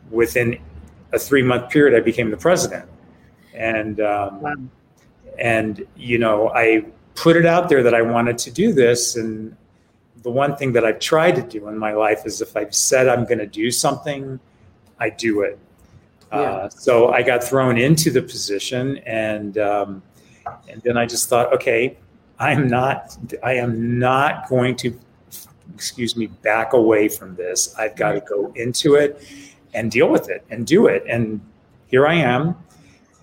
within 0.09 0.59
a 1.13 1.19
three 1.19 1.43
month 1.43 1.69
period, 1.69 1.95
I 1.95 2.03
became 2.03 2.31
the 2.31 2.37
president. 2.37 2.89
And 3.53 3.99
um, 3.99 4.41
Wow. 4.41 4.55
and 5.37 5.85
you 5.95 6.17
know, 6.17 6.49
I 6.49 6.85
put 7.13 7.35
it 7.37 7.45
out 7.45 7.69
there 7.69 7.83
that 7.83 7.93
I 7.93 8.01
wanted 8.01 8.39
to 8.39 8.51
do 8.51 8.73
this, 8.73 9.15
and 9.15 9.55
the 10.23 10.31
one 10.31 10.55
thing 10.55 10.73
that 10.73 10.83
I've 10.83 10.99
tried 10.99 11.35
to 11.35 11.41
do 11.43 11.67
in 11.67 11.77
my 11.77 11.93
life 11.93 12.25
is 12.25 12.41
if 12.41 12.57
I've 12.57 12.73
said 12.73 13.07
I'm 13.07 13.25
going 13.25 13.39
to 13.39 13.45
do 13.47 13.69
something, 13.69 14.39
I 14.99 15.09
do 15.11 15.41
it. 15.41 15.59
Yeah. 16.31 16.37
Uh, 16.39 16.69
so 16.69 17.09
I 17.09 17.21
got 17.21 17.43
thrown 17.43 17.77
into 17.77 18.11
the 18.11 18.21
position, 18.21 18.97
and 18.99 19.57
um, 19.57 20.03
and 20.69 20.81
then 20.83 20.97
I 20.97 21.05
just 21.05 21.29
thought, 21.29 21.53
okay, 21.53 21.97
I'm 22.39 22.67
not, 22.67 23.17
I 23.43 23.53
am 23.53 23.97
not 23.97 24.47
going 24.49 24.75
to, 24.77 24.97
excuse 25.73 26.15
me, 26.15 26.27
back 26.27 26.73
away 26.73 27.09
from 27.09 27.35
this. 27.35 27.73
I've 27.77 27.95
got 27.95 28.11
to 28.13 28.21
go 28.21 28.51
into 28.55 28.95
it 28.95 29.25
and 29.73 29.89
deal 29.91 30.09
with 30.09 30.29
it 30.29 30.45
and 30.49 30.65
do 30.67 30.87
it. 30.87 31.03
And 31.07 31.39
here 31.87 32.05
I 32.07 32.15
am, 32.15 32.55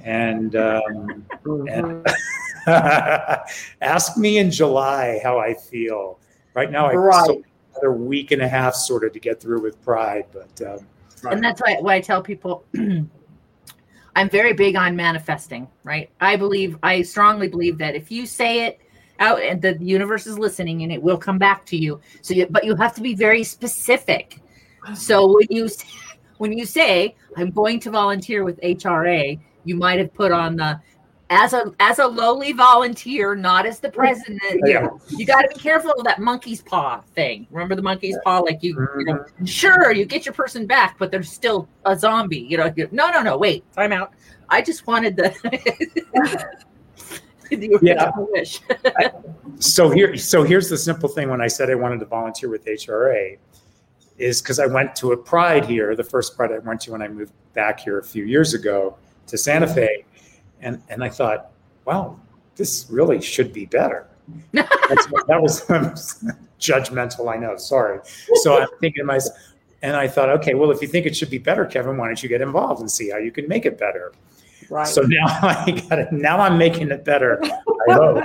and. 0.02 0.56
Um, 0.56 1.26
Mhm. 1.44 2.02
Ask 3.82 4.16
me 4.16 4.38
in 4.38 4.50
July 4.50 5.20
how 5.22 5.38
I 5.38 5.52
feel. 5.52 6.18
Right 6.54 6.70
now, 6.70 6.86
I 6.86 6.94
Right. 6.94 7.22
still 7.24 7.42
another 7.72 7.92
week 7.92 8.30
and 8.30 8.40
a 8.40 8.48
half 8.48 8.74
sort 8.74 9.04
of 9.04 9.12
to 9.12 9.20
get 9.20 9.38
through 9.40 9.60
with 9.60 9.82
Pride, 9.84 10.24
but 10.32 10.66
um, 10.66 10.86
and 11.30 11.42
that's 11.42 11.60
why, 11.60 11.76
why 11.80 11.94
I 11.96 12.00
tell 12.00 12.22
people 12.22 12.64
I'm 14.16 14.30
very 14.30 14.52
big 14.52 14.76
on 14.76 14.94
manifesting, 14.94 15.66
right? 15.82 16.10
I 16.20 16.37
believe, 16.37 16.78
I 16.82 17.02
strongly 17.02 17.48
believe 17.48 17.78
that 17.78 17.94
if 17.94 18.10
you 18.10 18.26
say 18.26 18.66
it 18.66 18.80
out 19.18 19.40
and 19.42 19.60
the 19.60 19.76
universe 19.82 20.26
is 20.26 20.38
listening 20.38 20.82
and 20.82 20.92
it 20.92 21.02
will 21.02 21.18
come 21.18 21.38
back 21.38 21.64
to 21.66 21.76
you. 21.76 22.00
So, 22.22 22.34
you, 22.34 22.46
but 22.48 22.64
you 22.64 22.76
have 22.76 22.94
to 22.94 23.00
be 23.00 23.14
very 23.14 23.44
specific. 23.44 24.40
So 24.94 25.26
when 25.26 25.46
you 25.48 25.68
when 26.38 26.52
you 26.52 26.66
say 26.66 27.16
I'm 27.37 27.50
going 27.50 27.80
to 27.80 27.90
volunteer 27.90 28.44
with 28.44 28.60
HRA, 28.60 29.40
you 29.64 29.76
might 29.76 29.98
have 29.98 30.12
put 30.12 30.30
on 30.30 30.56
the 30.56 30.78
as 31.30 31.52
a 31.52 31.72
as 31.80 31.98
a 31.98 32.06
lowly 32.06 32.52
volunteer, 32.52 33.34
not 33.34 33.66
as 33.66 33.80
the 33.80 33.90
president. 33.90 34.60
You, 34.64 35.00
you 35.08 35.26
got 35.26 35.42
to 35.42 35.48
be 35.48 35.54
careful 35.54 35.92
of 35.92 36.04
that 36.04 36.20
monkey's 36.20 36.62
paw 36.62 37.00
thing. 37.14 37.46
Remember 37.50 37.74
the 37.74 37.82
monkey's 37.82 38.16
paw? 38.24 38.40
Like 38.40 38.62
you, 38.62 38.78
you 38.98 39.04
know, 39.06 39.14
mm-hmm. 39.14 39.44
sure 39.44 39.92
you 39.92 40.04
get 40.04 40.26
your 40.26 40.34
person 40.34 40.66
back, 40.66 40.98
but 40.98 41.10
they're 41.10 41.22
still 41.22 41.68
a 41.84 41.98
zombie. 41.98 42.38
You 42.38 42.58
know, 42.58 42.72
you- 42.76 42.88
no, 42.92 43.10
no, 43.10 43.22
no. 43.22 43.37
Wait, 43.38 43.64
time 43.72 43.92
out. 43.92 44.12
I 44.48 44.62
just 44.62 44.87
wanted 44.87 45.16
the. 45.16 45.34
the 47.50 47.78
Yeah. 47.82 48.06
original 48.06 48.28
wish. 48.30 48.60
so 49.58 49.90
here, 49.90 50.16
so 50.16 50.42
here's 50.42 50.68
the 50.68 50.78
simple 50.78 51.08
thing. 51.08 51.30
When 51.30 51.40
I 51.40 51.46
said 51.46 51.70
I 51.70 51.74
wanted 51.74 52.00
to 52.00 52.06
volunteer 52.06 52.48
with 52.48 52.64
HRA, 52.66 53.38
is 54.18 54.40
because 54.40 54.60
I 54.60 54.66
went 54.66 54.94
to 54.96 55.12
a 55.12 55.16
Pride 55.16 55.64
here, 55.64 55.96
the 55.96 56.04
first 56.04 56.37
Pride 56.37 56.52
I 56.52 56.58
went 56.58 56.80
to 56.82 56.92
when 56.92 57.02
I 57.02 57.08
moved 57.08 57.32
back 57.54 57.80
here 57.80 57.98
a 57.98 58.04
few 58.04 58.24
years 58.24 58.54
ago 58.54 58.96
to 59.26 59.38
Santa 59.38 59.66
mm-hmm. 59.66 59.74
Fe, 59.74 60.04
and 60.64 60.83
and 60.88 61.05
I 61.05 61.09
thought, 61.09 61.53
wow, 61.85 62.18
this 62.57 62.87
really 62.90 63.20
should 63.20 63.53
be 63.53 63.66
better. 63.66 64.09
That's, 64.53 65.07
that 65.29 65.40
was 65.40 65.64
judgmental, 66.61 67.33
I 67.33 67.37
know. 67.37 67.57
Sorry. 67.57 68.00
So 68.42 68.61
I'm 68.61 68.68
thinking 68.81 69.03
to 69.03 69.05
myself, 69.05 69.37
and 69.83 69.94
I 69.96 70.09
thought, 70.09 70.31
okay, 70.31 70.55
well, 70.55 70.70
if 70.70 70.81
you 70.81 70.88
think 70.88 71.05
it 71.07 71.14
should 71.14 71.31
be 71.31 71.38
better, 71.38 71.66
Kevin, 71.66 71.96
why 71.98 72.07
don't 72.07 72.22
you 72.22 72.29
get 72.29 72.40
involved 72.40 72.81
and 72.81 72.90
see 72.90 73.11
how 73.11 73.18
you 73.18 73.31
can 73.31 73.46
make 73.48 73.66
it 73.66 73.79
better? 73.79 74.12
Right. 74.70 74.87
So 74.87 75.03
now 75.03 75.27
I 75.42 75.85
got 75.88 75.98
it. 75.98 76.12
Now 76.12 76.40
I'm 76.40 76.57
making 76.57 76.90
it 76.90 77.05
better. 77.05 77.38
I 77.44 77.92
hope. 77.92 78.24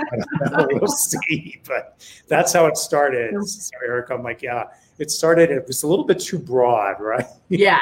we'll 0.72 0.88
see. 0.88 1.60
But 1.66 2.02
that's 2.28 2.52
how 2.54 2.66
it 2.66 2.78
started. 2.78 3.34
So 3.46 3.70
Eric, 3.84 4.10
I'm 4.10 4.22
like, 4.22 4.40
yeah, 4.40 4.64
it 4.98 5.10
started. 5.10 5.50
It 5.50 5.66
was 5.66 5.82
a 5.82 5.86
little 5.86 6.06
bit 6.06 6.20
too 6.20 6.38
broad, 6.38 6.98
right? 6.98 7.26
yeah. 7.50 7.80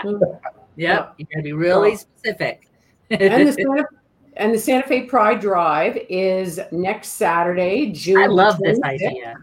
Yep. 0.75 1.14
You 1.18 1.27
gotta 1.33 1.42
be 1.42 1.53
really 1.53 1.97
specific. 1.97 2.68
and 3.11 3.49
the 3.49 3.53
Santa 3.53 3.87
and 4.38 4.55
the 4.55 4.59
Santa 4.59 4.87
Fe 4.87 5.03
Pride 5.03 5.40
Drive 5.40 5.98
is 6.09 6.61
next 6.70 7.09
Saturday, 7.11 7.90
June. 7.92 8.18
I 8.18 8.27
love 8.27 8.59
this 8.59 8.81
idea. 8.83 9.37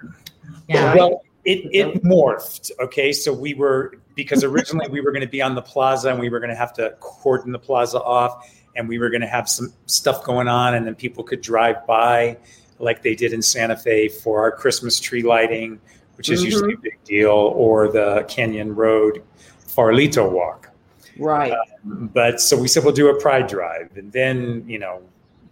Yeah. 0.68 0.96
Well, 0.96 1.22
it, 1.44 1.70
it 1.72 2.04
morphed. 2.04 2.72
Okay. 2.80 3.12
So 3.12 3.32
we 3.32 3.54
were, 3.54 3.94
because 4.16 4.44
originally 4.44 4.88
we 4.90 5.02
were 5.02 5.12
going 5.12 5.22
to 5.22 5.28
be 5.28 5.42
on 5.42 5.54
the 5.54 5.62
plaza 5.62 6.10
and 6.10 6.20
we 6.20 6.30
were 6.30 6.40
going 6.40 6.50
to 6.50 6.56
have 6.56 6.74
to 6.74 6.96
cordon 7.00 7.52
the 7.52 7.60
plaza 7.60 8.02
off 8.02 8.50
and 8.76 8.90
we 8.90 8.98
were 8.98 9.10
going 9.10 9.22
to 9.22 9.28
have 9.28 9.48
some 9.48 9.72
stuff 9.86 10.24
going 10.24 10.48
on 10.48 10.76
and 10.76 10.88
then 10.88 10.96
people 10.96 11.24
could 11.24 11.42
drive 11.42 11.86
by 11.86 12.38
like 12.80 13.02
they 13.02 13.16
did 13.16 13.34
in 13.34 13.42
Santa 13.42 13.76
Fe 13.76 14.08
for 14.10 14.42
our 14.42 14.52
Christmas 14.52 15.00
tree 15.00 15.24
lighting, 15.24 15.80
which 16.18 16.30
is 16.30 16.44
usually 16.44 16.74
mm-hmm. 16.74 16.80
a 16.80 16.90
big 16.90 17.04
deal, 17.04 17.30
or 17.30 17.90
the 17.90 18.26
Canyon 18.28 18.76
Road 18.76 19.24
Farolito 19.66 20.30
walk. 20.30 20.70
Right. 21.18 21.52
Uh, 21.52 21.58
But 21.86 22.42
so 22.42 22.58
we 22.58 22.68
said, 22.68 22.84
we'll 22.84 22.94
do 22.94 23.10
a 23.10 23.22
pride 23.22 23.48
drive. 23.48 23.96
And 23.96 24.12
then, 24.12 24.64
you 24.68 24.80
know, 24.80 25.02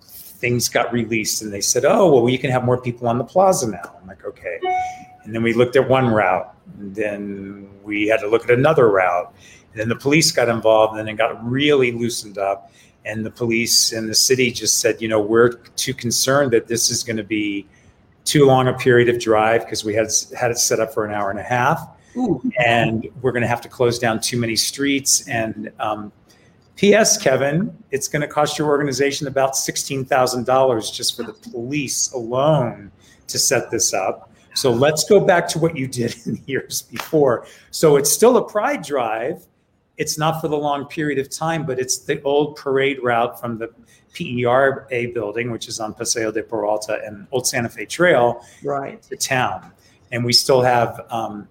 things 0.01 0.67
got 0.67 0.91
released 0.91 1.41
and 1.41 1.53
they 1.53 1.61
said, 1.61 1.85
oh, 1.85 2.11
well, 2.11 2.29
you 2.29 2.39
can 2.39 2.49
have 2.49 2.65
more 2.65 2.81
people 2.81 3.07
on 3.07 3.17
the 3.17 3.23
plaza 3.23 3.69
now. 3.69 3.95
I'm 4.01 4.07
like, 4.07 4.25
okay. 4.25 4.59
And 5.23 5.33
then 5.33 5.43
we 5.43 5.53
looked 5.53 5.75
at 5.75 5.87
one 5.87 6.07
route. 6.07 6.53
And 6.79 6.95
then 6.95 7.69
we 7.83 8.07
had 8.07 8.19
to 8.21 8.27
look 8.27 8.43
at 8.43 8.51
another 8.51 8.89
route. 8.89 9.33
And 9.71 9.79
then 9.79 9.89
the 9.89 9.95
police 9.95 10.31
got 10.31 10.49
involved 10.49 10.97
and 10.97 11.07
then 11.07 11.13
it 11.13 11.17
got 11.17 11.43
really 11.45 11.91
loosened 11.91 12.37
up. 12.37 12.71
And 13.05 13.25
the 13.25 13.31
police 13.31 13.91
and 13.91 14.09
the 14.09 14.15
city 14.15 14.51
just 14.51 14.79
said, 14.79 15.01
you 15.01 15.07
know, 15.07 15.21
we're 15.21 15.53
too 15.75 15.93
concerned 15.93 16.51
that 16.51 16.67
this 16.67 16.89
is 16.89 17.03
going 17.03 17.17
to 17.17 17.23
be 17.23 17.67
too 18.25 18.45
long 18.45 18.67
a 18.67 18.73
period 18.73 19.09
of 19.09 19.19
drive 19.19 19.61
because 19.61 19.83
we 19.83 19.93
had 19.93 20.07
had 20.37 20.51
it 20.51 20.57
set 20.57 20.79
up 20.79 20.93
for 20.93 21.05
an 21.05 21.13
hour 21.13 21.29
and 21.29 21.39
a 21.39 21.43
half 21.43 21.85
Ooh. 22.15 22.41
and 22.65 23.07
we're 23.21 23.31
going 23.31 23.41
to 23.41 23.47
have 23.47 23.61
to 23.61 23.69
close 23.69 23.99
down 23.99 24.19
too 24.19 24.39
many 24.39 24.55
streets 24.55 25.27
and 25.27 25.71
um, 25.79 26.11
P.S. 26.75 27.21
Kevin, 27.21 27.75
it's 27.91 28.07
going 28.07 28.21
to 28.21 28.27
cost 28.27 28.57
your 28.57 28.67
organization 28.67 29.27
about 29.27 29.53
$16,000 29.53 30.93
just 30.93 31.15
for 31.15 31.23
the 31.23 31.33
police 31.33 32.11
alone 32.13 32.91
to 33.27 33.37
set 33.37 33.69
this 33.69 33.93
up. 33.93 34.31
So 34.55 34.71
let's 34.71 35.03
go 35.07 35.19
back 35.19 35.47
to 35.49 35.59
what 35.59 35.77
you 35.77 35.87
did 35.87 36.15
in 36.25 36.35
the 36.35 36.41
years 36.45 36.81
before. 36.83 37.45
So 37.71 37.95
it's 37.95 38.11
still 38.11 38.37
a 38.37 38.47
pride 38.47 38.83
drive. 38.83 39.45
It's 39.97 40.17
not 40.17 40.41
for 40.41 40.47
the 40.47 40.57
long 40.57 40.85
period 40.85 41.19
of 41.19 41.29
time, 41.29 41.65
but 41.65 41.79
it's 41.79 41.99
the 41.99 42.21
old 42.23 42.55
parade 42.55 43.01
route 43.03 43.39
from 43.39 43.59
the 43.59 43.69
PERA 44.13 44.87
building, 45.13 45.51
which 45.51 45.67
is 45.67 45.79
on 45.79 45.93
Paseo 45.93 46.31
de 46.31 46.41
Peralta 46.41 47.01
and 47.05 47.27
Old 47.31 47.47
Santa 47.47 47.69
Fe 47.69 47.85
Trail, 47.85 48.43
right 48.63 49.01
to 49.03 49.15
town. 49.15 49.71
And 50.11 50.25
we 50.25 50.33
still 50.33 50.61
have 50.61 51.05
um, 51.09 51.47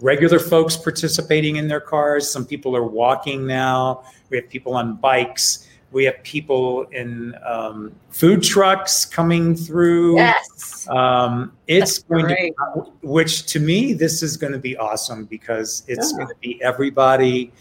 regular 0.00 0.38
folks 0.38 0.76
participating 0.76 1.56
in 1.56 1.68
their 1.68 1.80
cars. 1.80 2.30
Some 2.30 2.44
people 2.44 2.76
are 2.76 2.86
walking 2.86 3.46
now. 3.46 4.04
We 4.30 4.36
have 4.36 4.48
people 4.48 4.74
on 4.74 4.96
bikes. 4.96 5.68
We 5.92 6.04
have 6.04 6.22
people 6.24 6.82
in 6.92 7.34
um, 7.46 7.92
food 8.10 8.42
trucks 8.42 9.04
coming 9.06 9.54
through. 9.54 10.16
Yes. 10.16 10.86
Um, 10.90 11.52
it's 11.68 11.98
That's 11.98 12.08
going 12.08 12.26
great. 12.26 12.54
to, 12.74 12.92
which 13.02 13.46
to 13.46 13.60
me, 13.60 13.92
this 13.94 14.22
is 14.22 14.36
going 14.36 14.52
to 14.52 14.58
be 14.58 14.76
awesome 14.76 15.24
because 15.24 15.84
it's 15.86 16.10
Yeah. 16.12 16.16
going 16.18 16.28
to 16.28 16.34
be 16.40 16.62
everybody. 16.62 17.52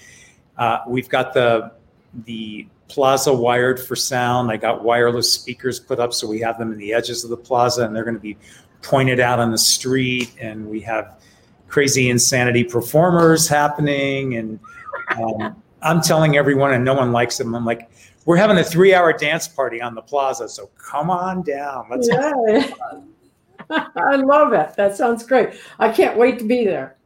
Uh, 0.58 0.80
we've 0.88 1.10
got 1.10 1.34
the 1.34 1.71
the 2.26 2.67
plaza 2.88 3.34
wired 3.34 3.80
for 3.80 3.95
sound. 3.95 4.50
I 4.52 4.58
got 4.58 4.84
wireless 4.84 5.32
speakers 5.32 5.80
put 5.80 6.00
up, 6.00 6.13
so 6.13 6.28
we 6.28 6.39
have 6.41 6.58
them 6.58 6.71
in 6.71 6.78
the 6.78 6.93
edges 6.93 7.24
of 7.24 7.30
the 7.30 7.38
plaza, 7.38 7.86
and 7.86 7.95
they're 7.95 8.04
going 8.04 8.15
to 8.15 8.21
be 8.21 8.38
pointed 8.82 9.19
out 9.19 9.39
on 9.39 9.52
the 9.52 9.58
street. 9.58 10.32
And 10.39 10.67
we 10.67 10.80
have 10.82 11.19
crazy 11.67 12.10
insanity 12.10 12.63
performers 12.63 13.47
happening, 13.47 14.36
and 14.36 14.60
um, 15.17 15.62
I'm 15.82 16.01
telling 16.01 16.38
everyone, 16.38 16.73
and 16.73 16.84
no 16.84 16.93
one 16.93 17.12
likes 17.12 17.38
them. 17.38 17.56
I'm 17.56 17.65
like, 17.65 17.89
we're 18.25 18.38
having 18.38 18.58
a 18.58 18.63
three-hour 18.63 19.13
dance 19.13 19.47
party 19.47 19.82
on 19.82 19.95
the 19.95 20.01
plaza, 20.01 20.49
so 20.49 20.69
come 20.78 21.10
on 21.10 21.43
down. 21.43 21.88
Let's 21.89 22.10
yeah. 22.12 22.69
I 23.95 24.15
love 24.15 24.54
it. 24.54 24.75
That 24.75 24.95
sounds 24.95 25.25
great. 25.25 25.49
I 25.80 25.89
can't 25.89 26.17
wait 26.17 26.39
to 26.39 26.45
be 26.45 26.65
there. 26.65 26.97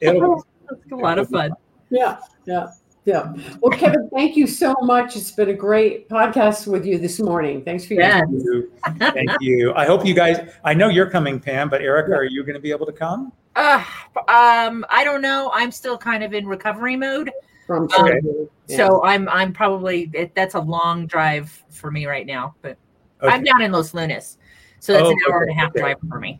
it'll, 0.00 0.44
That's 0.68 0.80
a 0.92 0.96
lot 0.96 1.18
of 1.18 1.28
fun. 1.28 1.52
Yeah, 1.90 2.18
yeah, 2.46 2.72
yeah. 3.04 3.32
Well, 3.60 3.76
Kevin, 3.78 4.08
thank 4.12 4.36
you 4.36 4.46
so 4.46 4.74
much. 4.82 5.16
It's 5.16 5.30
been 5.30 5.50
a 5.50 5.54
great 5.54 6.08
podcast 6.08 6.66
with 6.66 6.84
you 6.84 6.98
this 6.98 7.20
morning. 7.20 7.62
Thanks 7.62 7.84
for 7.84 7.94
your 7.94 8.02
Yeah. 8.02 8.20
Thank 8.20 8.32
you. 8.32 8.72
Thank 8.98 9.30
you. 9.40 9.74
I 9.74 9.86
hope 9.86 10.04
you 10.04 10.14
guys. 10.14 10.52
I 10.64 10.74
know 10.74 10.88
you're 10.88 11.10
coming, 11.10 11.38
Pam, 11.38 11.68
but 11.68 11.80
Erica, 11.80 12.14
are 12.14 12.24
you 12.24 12.42
going 12.42 12.54
to 12.54 12.60
be 12.60 12.72
able 12.72 12.86
to 12.86 12.92
come? 12.92 13.32
Uh, 13.56 13.82
um, 14.28 14.84
I 14.90 15.02
don't 15.02 15.22
know. 15.22 15.50
I'm 15.54 15.72
still 15.72 15.96
kind 15.96 16.22
of 16.22 16.34
in 16.34 16.46
recovery 16.46 16.94
mode, 16.94 17.30
from 17.66 17.84
Okay. 17.84 18.20
Yeah. 18.68 18.76
so 18.76 19.02
I'm 19.04 19.28
I'm 19.30 19.52
probably 19.52 20.10
it, 20.12 20.34
that's 20.34 20.54
a 20.54 20.60
long 20.60 21.06
drive 21.06 21.50
for 21.70 21.90
me 21.90 22.06
right 22.06 22.26
now. 22.26 22.54
But 22.62 22.76
Okay. 23.22 23.32
I'm 23.32 23.42
down 23.42 23.62
in 23.62 23.72
Los 23.72 23.94
Lunas, 23.94 24.36
so 24.80 24.92
that's 24.92 25.06
Oh, 25.06 25.10
an 25.10 25.18
hour 25.32 25.42
and 25.42 25.50
a 25.50 25.54
half 25.54 25.70
okay. 25.70 25.80
drive 25.80 25.96
for 26.06 26.20
me. 26.20 26.38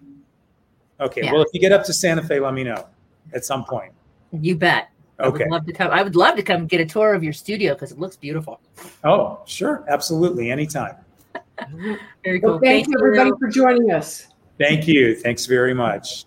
Okay. 1.00 1.22
yeah. 1.24 1.33
Well, 1.33 1.40
if 1.42 1.48
you 1.55 1.61
get 1.61 1.72
up 1.72 1.85
to 1.87 1.92
Santa 1.94 2.22
Fe, 2.22 2.38
let 2.38 2.52
me 2.52 2.64
know 2.64 2.87
at 3.33 3.44
some 3.46 3.64
point. 3.64 3.92
You 4.33 4.57
bet. 4.57 4.88
I 5.18 5.24
Okay. 5.29 5.44
would 5.44 5.50
love 5.52 5.66
to 5.66 5.72
come. 5.72 5.90
I 5.90 6.02
would 6.02 6.16
love 6.16 6.37
to 6.37 6.42
come 6.42 6.66
get 6.66 6.83
a 6.83 6.85
tour 6.85 7.14
of 7.14 7.24
your 7.24 7.33
studio 7.33 7.72
because 7.72 7.92
it 7.92 7.98
looks 7.98 8.16
beautiful. 8.16 8.61
Oh, 9.05 9.40
sure. 9.46 9.85
Absolutely. 9.88 10.50
Anytime. 10.50 10.96
Very 12.24 12.40
cool. 12.40 12.50
Well, 12.50 12.61
thank 12.62 12.87
you, 12.88 12.98
everybody, 12.98 13.31
for 13.38 13.48
joining 13.48 13.90
us. 13.92 14.26
Thank 14.59 14.87
you. 14.87 15.14
Thanks 15.14 15.46
very 15.46 15.72
much. 15.72 16.26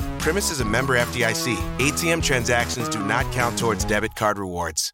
Premise 0.21 0.51
is 0.51 0.59
a 0.61 0.65
member 0.65 0.93
FDIC. 0.93 1.57
ATM 1.79 2.21
transactions 2.21 2.87
do 2.87 3.03
not 3.03 3.25
count 3.31 3.57
towards 3.57 3.83
debit 3.85 4.15
card 4.15 4.37
rewards. 4.37 4.93